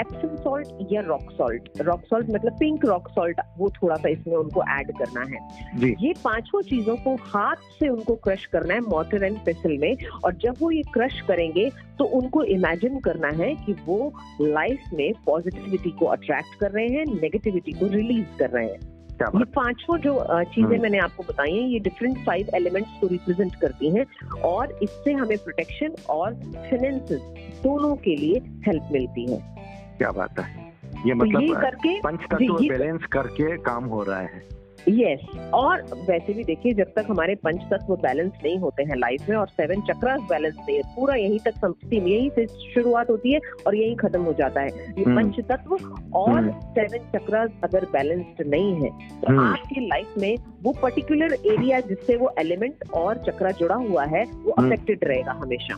एप्सम 0.00 0.34
सॉल्ट 0.36 0.92
या 0.92 1.00
रॉक 1.00 1.30
सॉल्ट 1.32 1.80
रॉक 1.80 2.02
सॉल्ट 2.04 2.30
मतलब 2.30 2.58
पिंक 2.58 2.84
रॉक 2.84 3.08
सॉल्ट 3.08 3.40
वो 3.58 3.70
थोड़ा 3.82 3.96
सा 3.96 4.08
इसमें 4.08 4.36
उनको 4.36 4.62
ऐड 4.70 4.90
करना 4.98 5.24
है। 5.30 5.78
जी। 5.78 5.94
ये 6.00 6.12
पाँचों 6.24 6.62
चीज़ों 6.62 6.96
को 6.96 7.14
हाथ 7.24 7.62
से 7.80 7.88
उनको 7.88 8.14
क्रश 8.24 8.46
करना 8.46 8.74
है 8.74 8.80
मोटर 8.80 9.24
एंड 9.24 9.38
पेसल 9.46 9.78
में 9.78 9.96
और 10.24 10.34
जब 10.34 10.54
वो 10.60 10.70
ये 10.70 10.82
क्रश 10.94 11.20
करेंगे 11.28 11.70
तो 11.98 12.04
उनको 12.20 12.42
इमेजिन 12.54 13.00
करना 13.00 13.28
है 13.42 13.54
कि 13.56 13.76
वो 13.86 14.12
लाइफ 14.40 14.92
में 14.94 15.12
पॉजिटिविटी 15.26 15.90
को 15.90 16.06
अट्रैक्ट 16.06 16.58
कर 16.60 16.70
रहे 16.70 16.86
हैं 16.86 17.04
नेगेटिविटी 17.20 17.72
को 17.72 17.86
रिलीज़ 17.86 18.38
कर 18.38 18.50
रहे 18.50 18.66
हैं। 18.66 18.93
ये 19.22 19.44
पाँचों 19.44 19.98
जो 19.98 20.26
चीज़ें 20.44 20.70
हम्म। 20.70 20.82
मैंने 20.82 20.98
आपको 20.98 21.22
बताई 21.22 21.52
हैं 21.52 21.68
ये 21.68 21.78
डिफरेंट 21.78 22.26
फाइव 22.26 22.46
एलिमेंट्स 22.54 22.90
को 23.00 23.06
रिप्रेजेंट 23.06 23.54
करती 23.54 23.90
हैं 23.90 24.06
और 24.40 24.78
इससे 24.82 25.12
हमें 25.12 25.38
प्रोटेक्शन 25.38 25.94
और 26.10 26.34
फाइनेंसेस 26.34 27.20
दोनों 27.62 27.96
के 27.96 28.16
लिए 28.16 28.38
हेल्प 28.38 28.88
मिलती 28.92 29.32
है। 29.32 29.54
क्या 29.98 30.10
बात 30.10 30.40
है? 30.40 30.64
ये 30.84 31.00
तो 31.00 31.08
ये 31.08 31.14
मतलब 31.14 31.60
करके 31.60 32.00
पंच 32.00 32.20
तत्व 32.20 32.62
ये- 32.62 32.78
बैलेंस 32.78 33.00
करके 33.12 33.56
काम 33.56 33.84
हो 33.84 34.02
रहा 34.02 34.20
है। 34.20 34.63
यस 34.88 35.20
और 35.54 35.82
वैसे 36.08 36.32
भी 36.32 36.44
देखिए 36.44 36.72
जब 36.74 36.92
तक 36.96 37.06
हमारे 37.08 37.34
पंच 37.34 37.60
तत्व 37.70 37.94
बैलेंस 37.96 38.32
नहीं 38.44 38.58
होते 38.58 38.82
हैं 38.82 38.96
लाइफ 38.96 39.28
में 39.28 39.36
और 39.36 39.48
सेवन 39.50 39.80
चक्रास 39.82 40.20
बैलेंस 40.30 40.54
नहीं 40.58 40.76
है 40.76 40.82
पूरा 40.96 41.14
यहीं 41.14 41.38
तक 41.44 41.56
समथिंग 41.58 42.08
यहीं 42.08 42.30
से 42.30 42.46
शुरुआत 42.74 43.10
होती 43.10 43.32
है 43.32 43.40
और 43.66 43.74
यहीं 43.74 43.96
खत्म 43.96 44.22
हो 44.22 44.32
जाता 44.32 44.60
है 44.60 44.68
ये 44.68 45.02
हम्म। 45.02 45.16
पंच 45.16 45.40
तत्व 45.48 45.74
और 46.14 46.30
हम्म। 46.30 46.60
सेवन 46.72 47.10
चक्रास 47.10 47.50
अगर 47.64 47.84
बैलेंस्ड 47.92 48.46
नहीं 48.46 48.74
है 48.74 48.90
तो 49.20 49.28
हम्म। 49.28 49.46
आपकी 49.46 49.86
लाइफ 49.88 50.14
में 50.18 50.36
वो 50.62 50.72
पर्टिकुलर 50.82 51.32
एरिया 51.46 51.80
जिससे 51.80 52.16
वो 52.16 52.32
एलिमेंट 52.38 52.90
और 52.94 53.24
चक्रा 53.26 53.50
जुड़ा 53.60 53.74
हुआ 53.82 54.04
है 54.06 54.24
वो 54.24 54.54
हम्म। 54.58 54.66
अफेक्टेड 54.66 55.04
रहेगा 55.04 55.32
हमेशा 55.42 55.76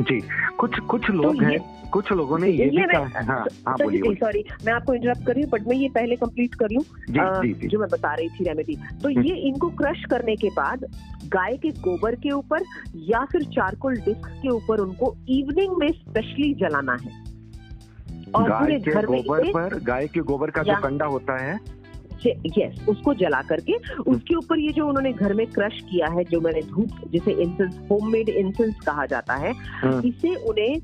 जी 0.00 0.20
कुछ 0.58 0.78
कुछ 0.90 1.08
लोग 1.10 1.42
ये- 1.42 1.50
हैं 1.50 1.88
कुछ 1.90 2.10
लोगों 2.12 2.38
ने 2.38 2.48
ये 2.48 2.64
ये 2.64 2.70
भी 2.70 2.84
कहा 2.84 3.22
हाँ। 3.24 3.44
हाँ 3.66 3.74
बोलिए 3.82 4.14
सॉरी 4.14 4.44
मैं 4.66 4.72
आपको 4.72 4.94
इंटरप्ट 4.94 5.26
कर 5.26 5.32
रही 5.32 5.42
हूँ 5.42 5.50
बट 5.50 5.66
मैं 5.68 5.76
ये 5.76 5.88
पहले 5.88 6.16
कंप्लीट 6.16 6.54
कर 6.54 6.70
लूँ 6.70 6.82
जी 7.10 7.76
मैं 7.76 7.88
बता 7.88 8.14
रही 8.14 8.28
थी 8.28 8.44
रेमेडी 8.44 8.76
तो 9.02 9.08
हम्म। 9.08 9.22
ये 9.22 9.34
इनको 9.48 9.68
क्रश 9.76 10.04
करने 10.10 10.36
के 10.36 10.48
बाद 10.56 10.84
गाय 11.34 11.56
के 11.56 11.70
गोबर 11.80 12.14
के 12.14 12.30
ऊपर 12.30 12.64
या 13.10 13.24
फिर 13.32 13.42
चारकोल 13.54 13.96
डिस्क 13.98 14.26
के 14.42 14.48
ऊपर 14.48 14.80
उनको 14.80 15.14
इवनिंग 15.28 15.76
में 15.78 15.88
स्पेशली 15.92 16.52
जलाना 16.54 16.96
है। 17.04 17.22
और 18.34 18.50
पूरे 18.50 18.78
के 18.80 18.90
घर 18.90 19.06
में 19.06 19.20
गोबर 19.22 19.50
पर 19.52 19.78
गाय 19.84 20.06
के 20.14 20.20
गोबर 20.30 20.50
का 20.50 20.62
जो 20.62 20.80
कंडा 20.82 21.06
होता 21.06 21.36
है 21.44 21.58
यस 22.58 22.86
उसको 22.88 23.14
जला 23.14 23.42
करके 23.42 23.72
उसके 24.06 24.34
ऊपर 24.34 24.58
ये 24.58 24.72
जो 24.72 24.86
उन्होंने 24.86 25.12
घर 25.12 25.32
में 25.32 25.46
क्रश 25.46 25.80
किया 25.80 26.06
है 26.06 26.24
जो 26.24 26.40
मैंने 26.40 26.62
धूप 26.62 26.88
जिसे 27.12 27.32
इंसेंस 27.32 27.78
होममेड 27.90 28.28
इंसेंस 28.28 28.74
कहा 28.86 29.06
जाता 29.06 29.34
है 29.34 29.52
हम्म, 29.52 30.08
इसे 30.08 30.34
उन्हें 30.34 30.80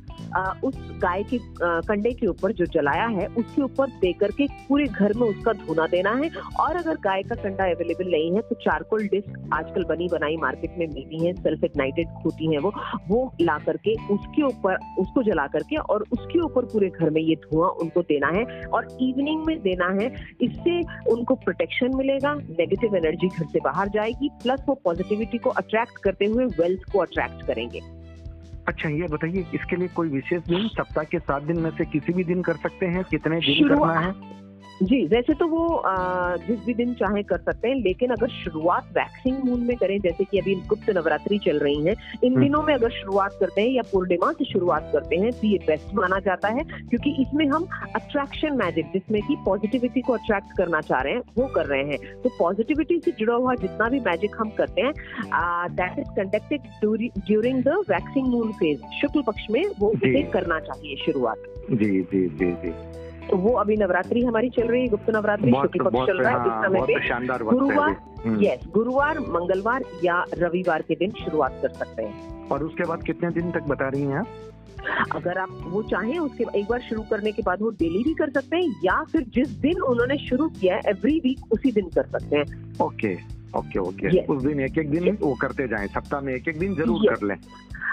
उस 0.65 0.75
गाय 1.03 1.23
के 1.25 1.39
कंडे 1.83 2.11
के 2.13 2.27
ऊपर 2.27 2.53
जो 2.53 2.65
जलाया 2.69 3.07
है, 3.09 3.27
उसके 3.29 3.63
ऊपर 3.63 3.91
दे 4.01 4.13
करके 4.21 4.47
पूरे 4.69 4.85
घर 4.87 5.13
में 5.17 5.27
उसका 5.29 5.53
धुना 5.57 5.87
देना 5.89 6.11
है। 6.15 6.31
और 6.61 6.77
अगर 6.77 6.97
गाय 7.05 7.23
का 7.23 7.35
कंडा 7.35 7.65
अवेलेबल 7.67 8.11
नहीं 8.11 8.31
है 8.35 8.41
तो 8.43 8.55
चारकोल 8.63 9.07
डिस्क 9.09 9.51
आजकल 9.55 9.85
बनी 9.87 10.09
बनाई 10.13 10.37
मार्केट 10.41 10.79
में 10.79 10.87
मिलती 10.87 11.25
है 11.25 11.33
सेल्फ 11.35 11.65
इग्नाइटेड 11.65 12.09
होती 12.25 12.53
है 12.53 12.59
वो। 12.59 12.73
वो 13.09 13.21
ला 13.41 13.59
करके 13.67 13.95
उसके 14.15 14.43
ऊपर, 14.43 14.79
उसको 14.99 15.23
जला 15.23 15.47
करके 15.49 15.77
और 15.77 16.05
उसके 16.13 16.41
ऊपर 16.41 16.65
पूरे 16.73 16.89
घर 16.91 17.11
में 17.11 17.21
ये 17.23 17.35
धुआँ 17.45 17.69
उनको 17.83 18.03
देना 18.05 18.29
है। 18.35 18.45
और 18.67 18.89
इवनिंग 19.03 19.45
में 19.47 19.59
देना 19.63 19.89
है, 20.01 20.09
इससे 20.43 20.81
उनको 21.13 21.35
प्रोटेक्शन 21.37 21.97
मिलेगा 21.97 22.35
नेगेटिव 22.35 22.97
एनर्जी 22.97 23.29
घर 23.29 23.47
से 23.47 23.61
बाहर 23.65 23.89
जाएगी 23.89 24.29
प्लस 24.43 24.65
वो 24.69 24.75
पॉजिटिविटी 24.85 25.39
को 25.39 25.51
अट्रैक्ट 25.53 26.03
करते 26.03 26.25
हुए 26.25 26.45
वेल्थ 26.59 26.93
को 26.93 26.99
अट्रैक्ट 26.99 27.47
करेंगे। 27.47 27.81
अच्छा 28.71 28.89
ये 28.89 29.07
बताइए 29.11 29.47
इसके 29.55 29.77
लिए 29.77 29.89
कोई 29.89 30.09
विशेष 30.09 30.43
दिन 30.43 30.69
सप्ताह 30.69 31.05
के 31.05 31.19
सात 31.19 31.43
दिन 31.43 31.59
में 31.61 31.71
से 31.71 31.85
किसी 31.85 32.13
भी 32.13 32.25
दिन 32.25 32.43
कर 32.43 32.57
सकते 32.57 32.87
हैं? 32.87 33.05
कितने 33.05 33.41
दिन 33.41 33.69
करना 33.69 34.01
है? 34.01 34.13
जी 34.83 35.05
वैसे 35.07 35.35
तो 35.35 35.47
वो 35.47 35.67
आ, 35.69 36.37
जिस 36.39 36.59
भी 36.67 36.75
दिन 36.75 36.93
चाहे 36.95 37.23
कर 37.23 37.39
सकते 37.39 37.69
हैं 37.69 37.75
लेकिन 37.77 38.11
अगर 38.11 38.29
शुरुआत 38.33 38.85
वैक्सिंग 38.91 39.39
मून 39.45 39.61
में 39.61 39.77
करें 39.77 39.99
जैसे 40.01 40.25
कि 40.25 40.39
अभी 40.39 40.55
गुप्त 40.69 40.91
नवरात्रि 40.91 41.39
चल 41.39 41.59
रही 41.59 41.87
है 41.87 41.93
इन 41.93 42.33
हम्म। 42.33 42.43
दिनों 42.43 42.63
में 42.63 42.73
अगर 42.75 42.91
शुरुआत 42.91 43.37
करते 43.41 43.61
हैं 43.61 43.69
या 43.69 43.83
पूर्णिमा 43.93 44.31
से 44.33 44.45
शुरुआत 44.45 44.89
करते 44.93 45.17
हैं 45.17 45.33
तो 45.33 45.47
ये 45.47 45.59
बेस्ट 45.67 45.95
माना 45.95 46.19
जाता 46.21 46.49
है 46.49 46.65
क्योंकि 46.65 47.11
इसमें 47.23 47.47
हम 47.47 47.67
अट्रैक्शन 47.97 48.57
मैजिक 48.57 48.93
जिसमें 48.93 49.21
कि 49.23 49.37
पॉजिटिविटी 49.45 50.01
को 50.01 50.13
अट्रैक्ट 50.13 50.57
करना 50.57 50.81
चाह 50.83 51.01
रहे 51.01 51.13
हैं 51.13 51.23
वो 51.37 51.47
कर 51.55 51.67
रहे 51.67 51.83
हैं 51.85 51.99
तो 52.23 52.31
पॉजिटिविटी 52.39 52.99
से 53.05 53.11
जुड़ा 53.19 53.35
हुआ 53.35 53.55
जितना 53.57 53.89
भी 53.89 54.01
मैजिक 54.01 54.37
हम 54.41 54.51
करते 54.59 54.83
हैं 54.83 54.93
that 55.75 55.99
is 55.99 56.09
conducted 56.17 56.61
during 57.21 57.63
the 57.65 57.77
waxing 57.91 58.29
moon 58.29 58.53
phase 58.55 58.81
शुक्ल 59.01 59.23
पक्ष 59.23 59.47
में 59.51 59.63
वो। 59.81 59.93
इसे 59.97 60.23
करना 60.31 60.59
चाहिए 60.63 60.97
शुरुआत 61.05 61.45
जी 61.73 62.01
जी 62.03 62.27
जी 62.31 62.53
जी 62.55 62.73
तो 63.31 63.37
वो 63.37 63.53
अभी 63.59 63.77
नवरात्रि 63.77 64.21
हमारी 64.25 64.49
चल 64.51 64.67
रही 64.69 64.81
है 64.83 64.89
गुप्त 64.89 65.11
नवरात्रि 65.11 65.51
शुक्ल 65.53 65.85
पक्ष 65.85 66.07
चल 66.07 66.19
रहा 66.19 66.31
है 66.33 66.39
हाँ, 66.39 66.61
इस 66.61 66.67
समय 66.67 66.81
पे 66.87 67.09
शानदार 67.09 67.43
गुरुवार 67.43 67.97
हम्म, 68.27 68.43
यस 68.45 68.67
गुरुवार 68.75 69.19
मंगलवार 69.19 69.83
या 70.05 70.25
रविवार 70.39 70.83
के 70.89 70.95
दिन 70.95 71.11
शुरुआत 71.25 71.59
कर 71.63 71.69
सकते 71.69 72.03
हैं। 72.03 72.49
और 72.49 72.63
उसके 72.65 72.85
बाद 72.89 73.03
कितने 73.03 73.31
दिन 73.31 73.51
तक 73.51 73.63
बता 73.69 73.89
रही 73.89 74.03
हैं 74.03 74.19
आप? 74.19 74.27
अगर 75.17 75.39
आप 75.39 75.49
वो 75.67 75.83
चाहें 75.83 76.19
उसके 76.19 76.45
एक 76.59 76.67
बार 76.71 76.81
शुरू 76.81 77.03
करने 77.11 77.33
के 77.33 77.43
बाद 77.43 77.63
वो 77.63 77.71
डेली 77.71 78.03
भी 78.05 78.15
कर 78.15 78.31
सकते 78.31 78.57
हैं 78.57 78.75
या 78.85 79.03
फिर 79.13 79.23
जिस 79.35 79.49
दिन 79.49 79.81
उन्होंने 79.81 80.17
शुरू 80.29 80.49
किया 80.49 80.75
है 80.75 80.81
एवरी 80.89 81.19
वीक 81.19 81.53
उसी 81.53 81.73
दिन 81.73 81.89
कर 81.89 82.07
सकते 82.19 82.37
हैं। 82.37 82.79
Okay 82.83 83.15
okay 83.59 83.79
okay. 83.79 84.21
उस 84.25 84.43
दिन 84.43 84.61
एक 84.61 84.79
एक 84.79 84.91
दिन 84.91 85.17
वो 85.21 85.35
करते 85.35 85.69
जाएँ 85.69 85.87
सप्ताह 85.87 86.21
में 86.21 86.35
एक 86.35 86.49
एक 86.49 86.59
दिन 86.59 86.75
ज़रूर 86.75 87.01
Yes. 87.01 87.19
कर 87.19 87.27
लें। 87.27 87.37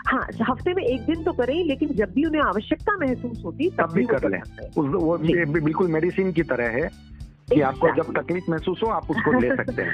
हाँ 0.08 0.28
हफ़्ते 0.50 0.74
में 0.74 0.84
एक 0.84 1.02
दिन 1.02 1.24
तो 1.24 1.34
करें 1.34 1.64
लेकिन 1.66 1.90
जब 1.90 2.14
भी 2.14 2.26
उन्हें 2.26 2.42
आवश्यकता 2.42 2.98
महसूस 2.98 3.42
होती 3.46 3.70
तब 3.70 3.92
भी 3.92 4.04
कर 4.04 4.30
लें। 4.30 4.42
उस 4.78 4.96
वो 4.96 5.18
बिल्कुल 5.18 5.88
मेडिसिन 5.88 6.32
की 6.32 6.44
तरह 6.44 6.70
है 6.70 7.08
कि 7.54 7.62
आपको 7.62 7.90
जब 7.96 8.18
तकलीफ़ 8.18 8.52
महसूस 8.52 8.80
हो 8.84 8.88
आप 8.88 9.12
उसको 9.12 9.40
ले 9.40 9.56
सकते 9.56 9.82
हैं। 9.82 9.94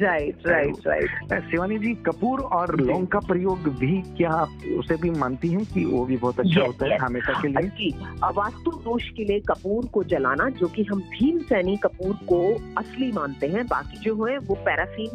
Right 0.00 0.36
right 0.46 0.76
right 0.86 1.50
Shivani 1.50 1.78
ji 1.78 1.94
Kapoor 1.94 2.40
और 2.40 2.80
लौंग 2.80 3.06
का 3.06 3.18
प्रयोग 3.18 3.58
भी 3.58 4.02
क्या 4.16 4.30
आप 4.30 4.48
उसे 4.78 4.96
भी 4.96 5.10
मानती 5.10 5.48
हैं 5.48 5.64
कि 5.64 5.84
वो 5.84 6.04
भी 6.04 6.16
बहुत 6.16 6.40
अच्छा 6.40 6.60
होता 6.60 6.86
है 6.86 6.98
हमेशा 6.98 7.42
के 7.42 7.48
लिए? 7.48 7.90
वास्तु 8.24 8.70
दोष 8.70 9.08
के 9.08 9.24
लिए 9.24 9.40
कपूर 9.40 9.86
को 9.86 10.04
जलाना 10.04 10.48
जो 10.48 10.66
कि 10.66 10.82
हम 10.82 11.00
भीम 11.00 11.38
सैनी 11.38 11.76
कपूर 11.76 12.14
को 12.14 12.54
असली 12.78 13.12
मानते 13.12 13.46
हैं 13.46 13.66
बाकी 13.66 13.96
जो 13.96 14.24
है 14.24 14.38
वो 14.38 14.54
पैराफीन 14.54 15.08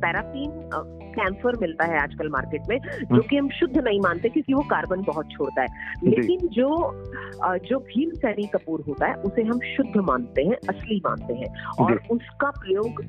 पैराफीन 0.00 0.50
कैंसर 1.14 1.56
मिलता 1.60 1.84
है 1.84 2.02
आजकल 2.02 2.28
मार्केट 2.28 2.62
में 2.68 2.78
जो 3.02 3.22
कि 3.22 3.36
हम 3.36 3.48
शुद्ध 3.48 3.78
नहीं 3.78 4.00
मानते 4.00 4.28
क्योंकि 4.28 4.54
वो 4.54 4.60
कार्बन 4.60 5.02
बहुत 5.02 5.30
छोड़ता 5.30 5.62
है। 5.62 5.68
लेकिन 6.04 6.48
जो 6.48 6.68
जो 7.58 7.78
भीम 7.78 8.10
सैनी 8.10 8.46
कपूर 8.46 8.84
होता 8.88 9.06
है 9.06 9.14
उसे 9.14 9.42
हम 9.42 9.58
शुद्ध 9.58 9.96
मानते 9.96 10.42
हैं 10.42 10.56
असली 10.68 11.02
मानते 11.06 11.34
हैं। 11.34 11.66
और 11.66 12.02
उसका 12.10 12.50
प्रयोग 12.50 13.04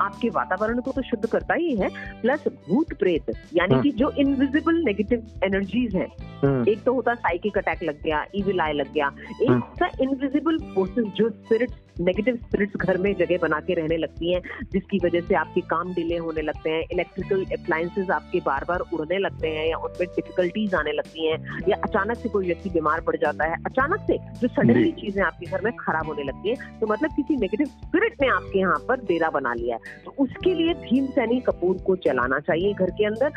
आपके 0.00 0.28
वातावरण 0.28 0.80
को 0.80 0.92
तो 0.92 1.02
शुद्ध 1.02 1.26
करता 1.26 1.54
ही 1.54 1.76
है 1.76 1.88
प्लस 2.22 2.48
भूत 2.48 2.92
प्रेत 2.92 3.30
यानी 3.54 3.74
हाँ। 3.74 3.82
कि 3.82 3.90
जो 3.90 4.10
इनविजिबल 4.10 4.82
नेगेटिव 4.84 5.26
एनर्जीज 5.44 5.96
हैं। 5.96 6.08
हम्म, 6.44 6.68
एक 6.68 6.82
तो 6.82 6.94
होता 6.94 7.14
साइकिक 7.14 7.58
अटैक 7.58 7.82
लग 7.82 8.02
गया 8.02 8.24
इविल 8.34 8.60
आई 8.60 8.72
लग 8.72 8.92
गया। 8.92 9.10
एक 9.42 9.50
हम्म। 9.50 9.60
होता 9.60 9.86
इनविजिबल 10.00 10.58
फोर्सेस 10.58 11.04
जो 11.04 11.28
स्पिरिट्स 11.30 11.74
नेगेटिव 12.00 12.36
स्पिरिट्स 12.36 12.76
घर 12.76 12.96
में 12.98 13.12
जगह 13.14 13.38
बना 13.42 13.60
के 13.60 13.74
रहने 13.74 13.96
लगती 13.96 14.32
हैं 14.32 14.40
जिसकी 14.72 14.98
वजह 15.04 15.20
से 15.20 15.34
आपके 15.34 15.60
काम 15.70 15.92
डिले 15.94 16.16
होने 16.16 16.42
लगते 16.42 16.70
हैं 16.70 16.82
इलेक्ट्रिकल 16.92 17.44
अप्लायंसेस 17.52 18.10
आपके 18.10 18.40
बार 18.40 18.64
बार 18.68 18.80
उड़ने 18.92 19.18
लगते 19.18 19.48
हैं 19.48 19.66
या 19.68 19.76
उनमें 19.78 20.06
डिफिकल्टीज 20.08 20.74
आने 20.74 20.92
लगती 20.92 21.26
हैं 21.26 21.38
या 21.68 21.76
अचानक 21.84 22.18
से 22.18 22.28
कोई 22.28 22.46
व्यक्ति 22.46 22.70
बीमार 22.70 23.00
पड़ 23.00 23.16
जाता 23.16 23.44
है 23.44 23.56
अचानक 23.66 24.06
से 24.06 24.18
जो 24.40 24.48
सडनली 24.48 24.92
चीज़ें 25.00 25.22
आपके 25.24 25.46
घर 25.46 25.64
में 25.64 25.72
खराब 25.76 26.06
होने 26.06 26.22
लगती 26.22 26.48
है 26.48 26.80
तो 26.80 26.86
मतलब 26.86 27.10
किसी 27.16 27.36
नेगेटिव 27.36 27.66
स्पिरिट 27.66 28.20
ने 28.22 28.28
आपके 28.28 28.58
यहाँ 28.58 28.78
पर 28.88 29.04
डेरा 29.04 29.30
बना 29.30 29.54
लिया 29.54 29.76
है। 29.76 30.02
तो 30.04 30.14
उसके 30.18 30.54
लिए 30.54 30.74
भीम 30.82 31.06
सैनी 31.06 31.40
कपूर 31.40 31.76
को 31.86 31.96
चलाना 32.04 32.38
चाहिए 32.40 32.72
घर 32.74 32.90
के 32.90 33.06
अंदर। 33.06 33.30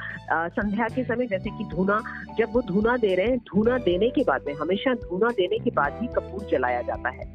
संध्या 0.51 0.87
के 0.95 1.03
समय 1.03 1.27
जैसे 1.27 1.49
कि 1.49 1.63
धूना 1.71 2.01
जब 2.37 2.53
वो 2.53 2.61
धूना 2.67 2.97
दे 2.97 3.13
रहे 3.15 3.25
हैं 3.25 3.37
धूना 3.47 3.77
देने 3.85 4.09
के 4.09 4.23
बाद 4.23 4.43
में 4.47 4.53
हमेशा 4.53 4.93
धूना 5.03 5.29
देने 5.37 5.59
के 5.59 5.71
बाद 5.71 5.99
ही 6.01 6.07
कपूर 6.15 6.47
जलाया 6.51 6.81
जाता 6.81 7.09
है। 7.09 7.25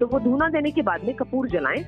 तो 0.00 0.06
वो 0.06 0.20
धूना 0.20 0.48
देने 0.48 0.70
के 0.70 0.82
बाद 0.82 1.04
में 1.04 1.14
कपूर 1.16 1.48
जलाएँ 1.48 1.84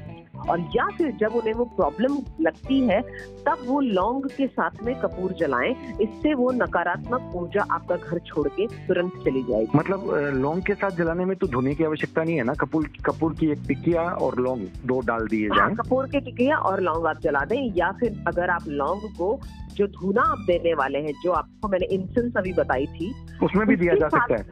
और 0.49 0.61
या 0.77 0.87
फिर 0.97 1.11
जब 1.21 1.35
उन्हें 1.37 1.53
वो 1.55 1.65
प्रॉब्लम 1.77 2.17
लगती 2.41 2.81
है 2.89 3.01
तब 3.47 3.63
वो 3.67 3.81
लौंग 3.81 4.25
के 4.37 4.47
साथ 4.47 4.83
में 4.85 4.95
कपूर 5.01 5.33
जलाएँ। 5.33 5.71
इससे 6.03 6.35
वो 6.35 6.51
नकारात्मक 6.53 7.33
ऊर्जा 7.37 7.65
आपका 7.71 7.97
घर 7.97 8.19
छोड़ 8.27 8.47
के 8.49 8.67
तुरंत 8.87 9.13
चली 9.25 9.43
जाएगी। 9.43 9.79
मतलब 9.79 10.11
लौंग 10.35 10.63
के 10.63 10.75
साथ 10.75 10.97
जलाने 10.97 11.25
में 11.25 11.37
तो 11.37 11.47
धुने 11.47 11.75
की 11.75 11.85
आवश्यकता 11.85 12.23
नहीं 12.23 12.37
है 12.37 12.45
ना? 12.45 12.55
कपूर 12.55 12.89
कपूर 13.07 13.35
की 13.41 13.51
एक 13.53 13.65
टिकिया 13.69 14.03
और 14.03 14.39
लौंग 14.41 14.67
दो 14.87 15.01
डाल 15.07 15.27
दिए 15.27 15.49
हाँ 15.49 15.75
कपूर 15.75 16.07
के 16.07 16.21
टिकिया 16.21 16.57
और 16.59 16.81
लौंग 16.81 17.07
आप 17.07 17.21
जला 17.23 17.45
दें। 17.45 17.61
या 17.77 17.91
फिर 18.01 18.25
अगर 18.29 18.51
आप 18.51 18.69
लौंग 18.69 19.11
को 19.19 19.39
जो 19.77 19.87
धुना 19.87 20.23
आप 20.23 20.45
देने 20.47 20.75
वाले 20.75 20.99
हैं 20.99 21.13
जो 21.25 21.33
आपको 21.33 21.69
मैंने 21.69 21.87
इंसेंस 21.87 22.33
अभी 22.37 22.53
बताई 22.53 22.87
थी 22.87 23.13
उसमें 23.43 23.67
भी 23.69 23.77
दिया 23.77 23.95
जा 23.95 24.09
सकता 24.09 24.35
है। 24.35 24.47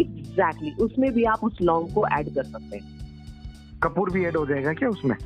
एग्जैक्टली 0.00 0.70
उसमें 0.80 1.12
भी 1.12 1.24
आप 1.24 1.44
उस 1.44 1.58
लौंग 1.62 1.88
को 1.94 2.06
ऐड 2.08 2.34
कर 2.34 2.44
सकते 2.44 2.76
हैं। 2.76 2.98
कपूर 3.82 4.10
भी 4.10 4.24
ऐड 4.24 4.36
हो 4.36 4.46
जाएगा 4.46 4.72
क्या 4.72 4.88
उसमें? 4.88 5.16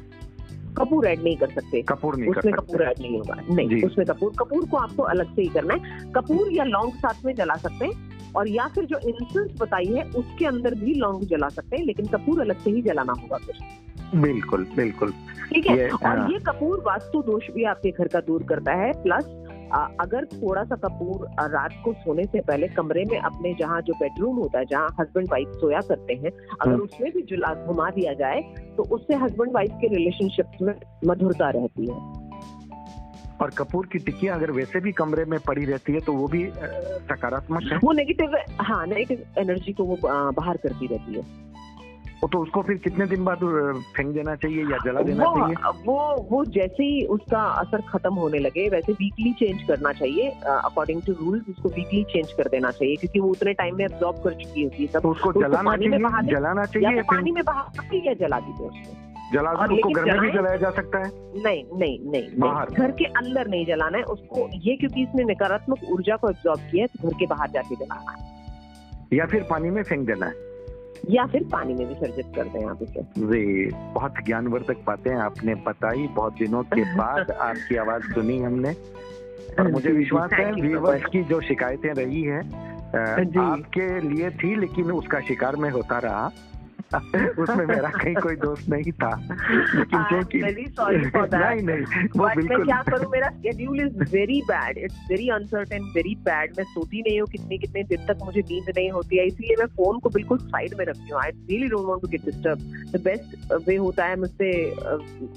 कपूर 0.79 1.07
ऐड 1.07 1.23
नहीं 1.23 1.37
कर 1.37 1.51
सकते। 1.51 1.83
कपूर 1.83 2.17
नहीं 2.17 2.31
उसमें 2.31 2.55
कपूर 2.55 2.83
ऐड 2.83 3.01
नहीं 3.01 3.19
होगा। 3.19 3.35
नहीं 3.51 3.83
उसमें 3.83 4.07
कपूर 4.07 4.33
कपूर 4.39 4.67
को 4.69 4.77
आपको 4.77 5.03
अलग 5.03 5.35
से 5.35 5.43
ही 5.43 5.49
करना 5.49 5.75
है। 5.75 6.13
कपूर 6.13 6.53
या 6.53 6.65
लौंग 6.65 6.93
साथ 6.93 7.25
में 7.25 7.35
जला 7.35 7.55
सकते 7.57 7.85
हैं 7.85 8.33
और 8.37 8.49
या 8.49 8.67
फिर 8.69 8.85
जो 8.85 8.99
इंसेंस 8.99 9.51
बताई 9.61 9.87
है 9.87 10.03
उसके 10.11 10.47
अंदर 10.47 10.75
भी 10.75 10.95
लौंग 10.95 11.23
जला 11.23 11.49
सकते 11.49 11.77
हैं 11.77 11.85
लेकिन 11.85 12.07
कपूर 12.07 12.41
अलग 12.41 12.59
से 12.59 12.71
ही 12.71 12.83
जलाना 12.83 13.13
होगा 13.13 13.37
फिर। 13.37 14.21
बिल्कुल 14.21 14.67
बिल्कुल। 14.77 15.13
ठीक 15.49 15.67
है? 15.67 15.89
और 15.89 16.19
हाँ। 16.19 16.29
ये 16.31 16.39
कपूर 16.39 16.83
वास्तु 16.87 17.23
दोष 17.23 17.51
भी 17.51 17.65
आपके 17.65 17.91
घर 17.91 18.09
का 18.09 18.21
दूर 18.21 18.43
करता 18.43 18.73
है 18.73 18.93
प्लस 19.03 19.25
अगर 20.01 20.25
थोड़ा 20.25 20.63
सा 20.65 20.77
कपूर 20.77 21.27
रात 21.53 21.73
को 21.85 21.93
सोने 21.93 22.25
से 22.25 22.41
पहले 22.41 22.69
कमरे 22.69 23.05
में 23.05 23.19
अपने 23.19 23.55
जहाँ 23.55 23.81
जो 23.83 23.95
बेडरूम 23.95 24.37
होता 24.37 24.59
है 24.59 24.65
जहाँ 24.65 24.89
हस्बैंड 25.01 25.29
वाइफ 25.31 25.49
सोया 25.49 25.81
करते 25.81 26.15
हैं 26.15 26.31
अगर 26.31 26.73
हम्म। 26.73 26.83
उसमें 26.83 27.11
भी 27.13 27.23
जुला 27.23 27.55
घुमा 27.67 27.91
दिया 27.91 28.13
जाए 28.15 28.41
तो 28.77 28.83
उससे 28.83 29.15
हस्बैंड 29.15 29.53
वाइफ 29.53 29.71
के 29.71 29.89
रिलेशनशिप 29.97 30.63
में 30.63 30.75
मधुरता 31.07 31.51
रहती 31.51 31.91
है। 31.91 32.23
और 33.43 33.51
कपूर 33.51 33.87
की 33.93 33.99
टिकिया 33.99 34.35
अगर 34.35 34.51
वैसे 34.51 34.81
भी 34.81 34.93
कमरे 34.93 35.25
में 35.25 35.39
पड़ी 35.47 35.65
रहती 35.65 35.93
है 35.93 36.01
तो 36.01 36.13
वो 36.13 36.29
भी 36.29 36.45
सकारात्मक 36.47 37.63
है? 37.73 37.79
वो 37.85 37.93
नेगेटिव 37.93 38.37
हाँ 38.61 38.87
नेगेटिव 38.87 39.25
एनर्जी 39.39 39.73
को 39.73 39.85
वो 39.85 39.99
बाहर 40.05 40.57
करती 40.57 40.87
रहती 40.87 41.15
है। 41.15 41.44
तो 42.27 42.39
उसको 42.39 42.63
फिर 42.63 42.77
कितने 42.85 43.07
दिन 43.07 43.25
बाद 43.25 43.39
फेंक 43.97 44.15
देना 44.15 44.35
चाहिए 44.35 44.63
या 44.65 44.79
जला 44.85 45.01
देना 45.03 45.25
चाहिए? 45.25 45.55
वो 45.55 45.73
वो 45.87 46.27
वो 46.31 46.45
जैसे 46.55 46.85
ही 46.85 47.05
उसका 47.15 47.43
असर 47.61 47.83
खत्म 47.89 48.15
होने 48.15 48.39
लगे 48.39 48.69
वैसे 48.69 48.93
वीकली 48.93 49.33
चेंज 49.33 49.63
करना 49.69 49.93
चाहिए 49.93 50.29
अकॉर्डिंग 50.47 51.03
टू 51.03 51.13
रूल्स 51.15 51.49
उसको 51.51 51.69
वीकली 51.71 52.03
चेंज 52.13 52.33
कर 52.33 52.49
देना 52.49 52.71
चाहिए 52.73 52.97
क्योंकि 52.97 53.21
वो 53.21 53.31
उतने 53.31 53.53
टाइम 53.55 53.77
में 53.77 53.85
एब्जॉर्ब 53.85 54.23
कर 54.25 54.35
चुकी 54.35 54.63
होती 54.63 54.83
है 54.83 54.89
सब। 54.89 55.01
तो 55.01 55.11
उसको 55.11 55.29
उसको 55.29 55.41
जलाना 55.41 55.71
पानी 55.71 55.89
में 55.89 55.99
जलाना 56.29 56.65
चाहिए 56.65 57.01
तो 57.01 57.07
पानी 57.13 57.31
में 57.31 57.43
बहा 57.45 57.71
या 57.95 58.15
जला 58.15 58.39
दीजिए 58.41 58.67
उसको। 58.67 59.03
जला 59.33 59.51
उसको 59.53 59.91
घर 59.91 60.05
में 60.05 60.21
भी 60.21 60.31
जलाया 60.31 60.57
जा 60.57 60.71
सकता 60.71 60.99
है? 60.99 61.11
नहीं 61.45 61.63
नहीं 61.79 61.99
नहीं, 62.11 62.29
बाहर। 62.41 62.71
घर 62.71 62.91
के 62.93 63.05
अंदर 63.21 63.49
नहीं 63.49 63.67
जलाना 63.67 63.99
है 63.99 64.05
उसको 64.15 64.49
ये 64.65 64.77
क्योंकि 64.77 65.03
इसने 65.03 65.25
नकारात्मक 65.25 65.85
ऊर्जा 65.93 66.17
को 66.17 66.31
एब्जॉर्ब 66.31 66.61
किया 66.71 66.85
है 66.85 66.89
तो 66.95 67.09
घर 67.09 67.15
के 67.19 67.27
बाहर 67.27 67.51
जाके 67.51 67.77
जलाना 67.77 68.13
है। 68.13 68.33
या 69.13 69.27
फिर 69.27 69.47
पानी 69.51 69.71
में 69.71 69.83
फेंक 69.83 70.07
देना 70.07 70.27
है? 70.27 70.44
या 71.11 71.27
फिर 71.27 71.43
पानी 71.43 71.75
में 71.75 71.87
विसर्जित 71.87 72.27
कर 72.37 72.45
दें 72.45 72.67
आप 72.67 72.79
इसे। 72.83 73.03
जी 73.03 73.71
बहुत 73.75 74.15
ज्ञानवर्धक 74.27 74.77
बातें 74.87 75.15
आपने 75.15 75.55
बताई 75.55 76.07
बहुत 76.07 76.33
दिनों 76.33 76.63
के 76.63 76.85
बाद 76.97 77.31
आपकी 77.31 77.77
आवाज़ 77.77 78.03
सुनी 78.03 78.39
हमने। 78.39 78.77
और 79.59 79.73
मुझे 79.73 79.91
विश्वास 79.91 80.33
है 80.33 80.53
व्यूवर्स 80.53 81.03
की 81.05 81.23
जो 81.23 81.41
शिकायतें 81.41 81.95
रही 81.95 82.23
है 82.23 82.41
आपके 83.39 84.01
लिए 84.01 84.31
थी 84.31 84.57
लेकिन 84.57 84.93
उसका 84.93 85.21
शिकार 85.21 85.57
मैं 85.57 85.71
होता 85.71 85.99
रहा। 85.99 86.31
उसमें 87.39 87.67
मेरा 87.67 87.89
कहीं 87.89 88.15
कोई 88.15 88.37
दोस्त 88.37 88.69
नहीं 88.69 88.93
था। 88.93 89.11
लेकिन 89.75 90.03
क्योंकि 90.03 90.41
फॉर 91.11 91.27
दैट 91.29 91.35
नहीं 91.35 91.63
नहीं 91.63 92.09
वो 92.17 92.25
बट 92.25 92.37
मैं 92.37 92.37
बिल्कुल 92.37 92.65
क्या 92.65 92.83
करूँ? 92.83 93.11
मेरा 93.13 93.29
schedule 93.29 93.81
is 93.81 93.99
very 94.13 94.41
bad 94.43 94.79
it's 94.79 94.97
very 95.11 95.29
uncertain 95.29 95.83
very 95.85 96.15
bad 96.15 96.53
मैं 96.59 96.65
सोती 96.65 97.01
नहीं 97.01 97.21
हूँ 97.21 97.29
कितने 97.29 97.59
कितने 97.59 97.83
दिन 97.83 98.07
तक 98.07 98.19
मुझे 98.25 98.41
नींद 98.41 98.73
नहीं 98.77 98.91
होती 98.91 99.17
है। 99.17 99.27
इसलिए 99.27 99.57
मैं 99.59 99.67
फ़ोन 99.67 99.99
को 99.99 100.11
बिल्कुल 100.11 100.39
साइड 100.39 100.75
में 100.79 100.85
रखती 100.87 101.09
हूँ। 101.13 101.21
I 101.23 101.31
really 101.31 101.69
don't 101.69 101.87
want 101.87 102.03
to 102.03 102.09
get 102.09 102.25
disturb 102.25 102.59
the 102.93 103.01
best 103.05 103.53
way 103.69 103.77
होता 103.77 104.05
है 104.05 104.17
मुझसे 104.17 104.51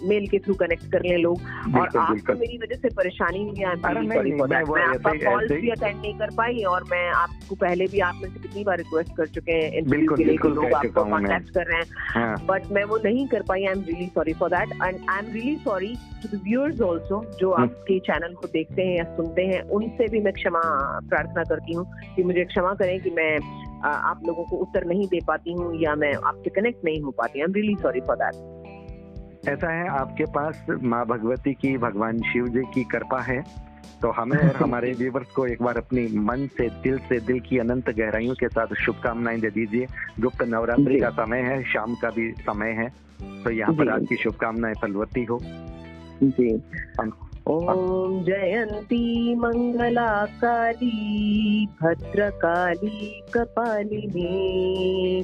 मेल 0.07 0.27
के 0.27 0.39
थ्रू 0.39 0.53
कनेक्ट 0.53 0.91
कर 0.91 1.03
लें 1.03 1.17
लोग। 1.17 1.41
और 1.77 1.97
आपको 1.97 2.33
मेरी 2.33 2.57
वजह 2.57 2.75
से 2.75 2.89
परेशानी 2.89 3.37
नहीं, 3.37 4.33
मैं 4.33 4.83
आपका 4.83 5.31
कॉल 5.31 5.47
भी 5.47 5.69
अटेंड 5.69 6.01
नहीं 6.01 6.13
कर 6.13 6.29
पाई 6.37 6.63
और 6.63 6.83
मैं 6.83 7.09
आपको 7.09 7.55
पहले 7.55 7.85
भी 7.85 7.99
आप 7.99 8.15
में 8.23 8.29
से 8.29 8.39
कितनी 8.39 8.63
बार 8.63 8.77
रिक्वेस्ट 8.77 9.17
कर 9.17 9.27
चुके 9.27 9.51
हैं। 9.51 9.89
बिल्कुल, 9.89 10.17
के 10.17 10.25
बिल्कुल 10.25 10.53
लोग 10.53 10.73
आपको 10.73 10.87
चुका 10.87 11.46
हूँ 11.47 11.53
कर 11.53 11.71
रहे 11.71 11.77
हैं। 11.77 11.87
हाँ। 12.13 12.45
बट 12.45 12.71
मैं 12.71 12.83
वो 12.83 12.97
नहीं 12.97 13.27
कर 13.27 13.41
पाई 13.41 13.65
I 13.65 13.71
am 13.71 13.83
really 13.87 14.07
sorry 14.07 14.33
for 14.33 14.49
that 14.49 14.69
and 14.71 15.09
I 15.09 15.19
am 15.19 15.33
really 15.33 15.55
sorry 15.55 15.95
to 16.23 16.37
viewers 16.37 16.81
also 16.81 17.23
जो 17.39 17.53
हम्म। 17.53 17.63
आपके 17.63 17.99
चैनल 17.99 18.33
को 18.33 18.47
देखते 18.47 18.81
हैं 18.81 18.97
या 18.97 19.03
सुनते 19.03 19.41
हैं 19.41 19.61
उनसे 19.61 20.07
भी 20.07 20.21
मैं 20.21 20.33
क्षमा 20.33 20.61
प्रार्थना 21.09 21.43
करती 21.43 21.73
हूँ 21.73 21.85
कि 22.15 22.23
मुझे 22.23 22.45
क्षमा 22.45 22.73
करें 22.73 22.99
कि 23.01 23.09
मैं 23.09 23.37
आप 23.85 24.21
लोगों 24.27 24.43
को 24.43 24.55
उत्तर 24.55 24.85
नहीं 24.85 25.07
दे 25.07 25.19
पाती 25.27 25.53
हूँ 25.53 25.81
या 25.81 25.95
मैं 25.95 26.13
आपसे 26.13 26.49
कनेक्ट 26.49 26.85
नहीं 26.85 27.01
हो 27.01 27.11
पाती। 27.11 27.39
I 27.39 27.43
am 27.43 27.53
really 27.53 27.75
sorry 27.75 28.01
for 28.01 28.15
that 28.15 28.55
ऐसा 29.49 29.71
है 29.71 29.87
आपके 29.87 30.25
पास 30.25 30.65
माँ 30.83 31.05
भगवती 31.05 31.53
की 31.53 31.77
भगवान 31.77 32.17
शिव 32.17 32.47
जी 32.47 32.61
की 32.73 32.83
कृपा 32.83 33.21
है। 33.21 33.66
तो 34.01 34.11
हमें 34.11 34.37
और 34.37 34.55
हमारे 34.55 34.93
व्यूवर्स 34.93 35.27
को 35.27 35.47
एक 35.47 35.61
बार 35.61 35.77
अपनी 35.77 36.19
मन 36.19 36.47
से 36.47 36.69
दिल 36.69 36.97
से 36.97 37.19
दिल 37.19 37.39
की 37.39 37.57
अनंत 37.57 37.89
गहराइयों 37.89 38.35
के 38.35 38.47
साथ 38.47 38.67
शुभकामनाएँ 38.75 39.39
दे 39.39 39.49
दीजिए। 39.49 39.87
गुप्त 40.19 40.43
नवरात्रि 40.43 40.99
का 40.99 41.09
समय 41.09 41.39
है 41.39 41.63
शाम 41.63 41.95
का 41.95 42.09
भी 42.09 42.31
समय 42.31 42.69
है। 42.69 42.93
तो 43.43 43.49
यहाँ 43.49 43.73
पर 43.73 43.83
जी। 43.83 43.89
आपकी 43.89 44.15
शुभकामनाएँ 44.15 44.73
फलवती 44.81 45.23
हो। 45.23 45.39
जी। 46.23 46.61
हम- 46.99 47.13
ॐ 47.47 48.23
जयन्ती 48.23 49.35
काली 50.25 51.65
भद्रकाली 51.65 53.21
कपालिनी। 53.33 55.23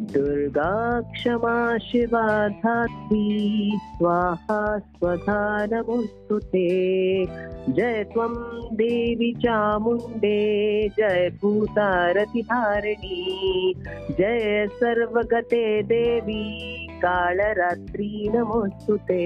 दुर्गा 0.00 1.00
क्षमा 1.12 1.78
शिवा 1.78 2.48
धात्री 2.48 3.78
स्वाहा 3.78 4.78
स्वधा 4.78 5.40
नमोऽस्तु 5.72 6.38
ते 6.38 6.68
जय 7.68 8.04
त्वं 8.12 8.34
देवी 8.80 9.32
चामुण्डे, 9.32 10.40
जय 10.98 11.30
भूतारतिहारिणी 11.42 13.18
जय 14.10 14.66
सर्वगते 14.72 15.82
देवी 15.82 16.44
कालरात्रि 17.04 18.30
नमोऽस्तु 18.34 18.96
ते 18.96 19.20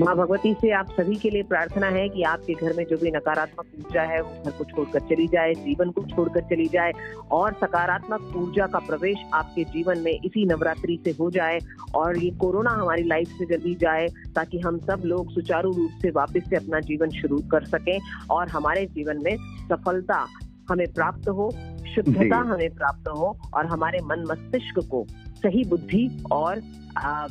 माँ 0.00 0.14
भगवती 0.16 0.52
से 0.60 0.70
आप 0.74 0.88
सभी 0.90 1.16
के 1.16 1.30
लिए 1.30 1.42
प्रार्थना 1.42 1.86
है 1.86 2.08
कि 2.08 2.22
आपके 2.22 2.54
घर 2.54 2.72
में 2.76 2.84
जो 2.84 2.96
भी 2.98 3.10
नकारात्मक 3.10 3.66
ऊर्जा 3.78 4.02
है 4.02 4.20
वो 4.22 4.30
घर 4.44 4.50
को 4.50 4.64
छोड़कर 4.64 5.00
चली 5.08 5.26
जाए 5.26 5.52
जीवन 5.54 5.90
को 5.90 6.02
छोड़कर 6.06 6.40
चली 6.48 6.66
जाए 6.68 6.92
और 7.32 7.52
सकारात्मक 7.54 8.32
ऊर्जा 8.36 8.66
का 8.66 8.78
प्रवेश 8.86 9.22
आपके 9.34 9.64
जीवन 9.64 9.98
में 9.98 10.12
इसी 10.12 10.44
नवरात्रि 10.44 10.98
से 11.04 11.10
हो 11.20 11.30
जाए 11.30 11.58
और 11.94 12.18
ये 12.18 12.30
कोरोना 12.40 12.70
हमारी 12.70 13.02
लाइफ 13.02 13.36
से 13.38 13.46
जल्दी 13.46 13.74
जाए 13.74 14.08
ताकि 14.34 14.58
हम 14.58 14.78
सब 14.78 15.02
लोग 15.04 15.30
सुचारू 15.32 15.70
रूप 15.72 15.98
से 16.02 16.10
वापस 16.10 16.48
से 16.50 16.56
अपना 16.56 16.80
जीवन 16.80 17.10
शुरू 17.20 17.38
कर 17.52 17.64
सकें 17.66 17.98
और 18.30 18.48
हमारे 18.48 18.86
जीवन 18.86 19.22
में 19.24 19.36
सफलता 19.68 20.26
हमें 20.70 20.86
प्राप्त 20.92 21.28
हो 21.28 21.50
शुद्धता 21.94 22.36
हमें 22.50 22.70
प्राप्त 22.74 23.08
हो 23.08 23.36
और 23.54 23.66
हमारे 23.66 23.98
मन 24.04 24.24
मस्तिष्क 24.30 24.80
को 24.90 25.06
सही 25.46 25.64
बुद्धि 25.64 26.24
और 26.32 26.62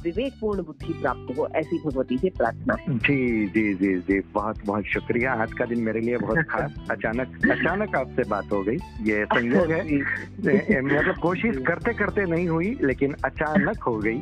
विवेकपूर्ण 0.04 0.63
बुद्धि 0.63 0.93
प्राप्त 0.93 1.38
हो 1.38 1.47
ऐसी 1.56 1.78
भगवती 1.78 2.17
से 2.17 2.30
प्रार्थना। 2.30 2.76
जी 2.89 3.47
जी 3.47 3.73
जी 3.73 3.99
जी 3.99 4.19
बहुत 4.34 4.65
बहुत 4.65 4.84
शुक्रिया। 4.84 5.34
आज 5.34 5.54
का 5.54 5.65
दिन 5.65 5.80
मेरे 5.80 5.99
लिए 5.99 6.17
बहुत 6.17 6.38
खास 6.49 6.71
अचानक 6.91 7.52
अचानक 7.52 7.95
आपसे 7.95 8.30
बात 8.30 8.52
हो 8.52 8.63
गई। 8.63 8.76
ये 9.02 9.26
संयोग 9.26 9.71
है। 9.71 9.97
मतलब 10.82 11.15
कोशिश 11.21 11.58
करते 11.67 11.93
करते 11.93 12.26
नहीं 12.26 12.47
हुई 12.47 12.78
लेकिन 12.82 13.15
अचानक 13.26 13.84
हो 13.84 13.97
गई। 13.97 14.21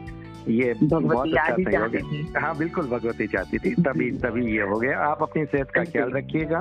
ये 0.49 0.73
बहुत 0.83 1.27
अच्छा 1.27 1.53
आज 1.79 1.95
ही। 1.95 2.23
बिल्कुल 2.59 2.87
भगवती 2.87 3.27
चाहती 3.27 3.57
थी। 3.57 3.73
तभी 3.83 4.11
तभी 4.19 4.45
ये 4.55 4.61
हो 4.63 4.79
गया। 4.79 4.99
आप 5.01 5.21
अपनी 5.23 5.45
सेहत 5.45 5.71
का 5.71 5.83
ख्याल 5.85 6.11
रखिएगा। 6.11 6.59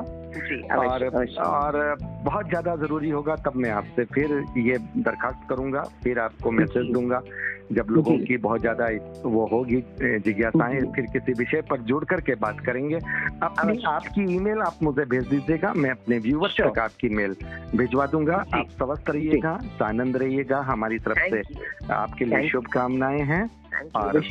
और 0.77 1.05
और 1.41 1.97
बहुत 2.25 2.49
ज़्यादा 2.49 2.75
ज़रूरी 2.77 3.11
होगा 3.11 3.37
तब 3.37 3.57
मैं 3.57 3.71
आपसे 3.71 4.05
फिर 4.07 4.43
ये 4.59 4.79
दरखास्त 4.99 5.49
करूँगा। 5.51 5.83
फिर 6.03 6.19
आपको 6.19 6.51
मैसेज 6.51 6.93
दूँगा 6.93 7.23
जब 7.73 7.87
लोगों 7.91 8.17
की 8.19 8.37
बहुत 8.37 8.61
ज़्यादा 8.61 8.87
वो 9.25 9.47
होगी 9.47 9.77
जिज्ञासाएँ 10.21 10.81
फिर 10.95 11.07
किसी 11.13 11.33
विषय 11.33 11.61
पर 11.71 11.81
जुड़ 11.83 12.05
करके 12.05 12.35
बात 12.37 12.61
करेंगे। 12.61 12.97
अपनी 13.43 13.83
आपकी 13.87 14.23
ईमेल 14.35 14.61
आप 14.61 14.79
मुझे 14.83 15.05
भेज 15.05 15.29
दीजिएगा 15.29 15.73
मैं 15.77 15.91
अपने 15.91 16.19
व्यूवर्स 16.19 16.57
तक 16.61 16.79
आपकी 16.79 17.09
मेल 17.09 17.37
भिजवा 17.77 18.07
दूँगा। 18.07 18.45
आप 18.55 18.67
स्वस्थ 18.73 19.11
रहिएगा 19.11 19.59
आनंद 19.83 20.17
रहिएगा 20.17 20.61
हमारी 20.63 20.99
तरफ़ 20.99 21.19
से 21.31 21.43
आपके 21.95 22.25
लिए 22.25 22.49
शुभकामनाएँ 22.49 23.23
हैं। 23.23 23.49
और, 23.97 24.23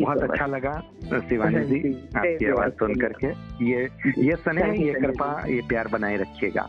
बहुत 0.00 0.22
अच्छा 0.22 0.46
लगा 0.46 0.82
शिवानी 1.28 1.64
जी 1.64 2.08
आपकी 2.16 2.46
आवाज़ 2.46 2.72
सुन 2.72 2.94
करके। 2.94 3.26
ये 3.64 3.88
ये 4.18 4.36
सने 4.36 4.84
ये 4.84 4.92
कृपा 4.92 5.44
ये 5.48 5.60
प्यार 5.68 5.88
बनाए 5.88 6.16
रखिएगा। 6.16 6.68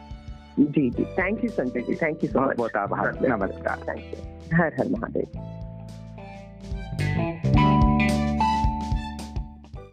जी 0.60 0.90
जी 0.90 1.06
thank 1.06 1.44
you 1.44 1.50
Sanjay 1.50 1.82
ji 1.82 1.96
thank 1.96 2.24
you 2.24 2.30
so 2.30 2.40
much 2.40 2.58
बहुत 2.58 2.76
आभार। 2.76 3.18
नमस्कार। 3.22 4.00
हर 4.54 4.74
हर 4.80 4.88
महादेव। 4.88 7.51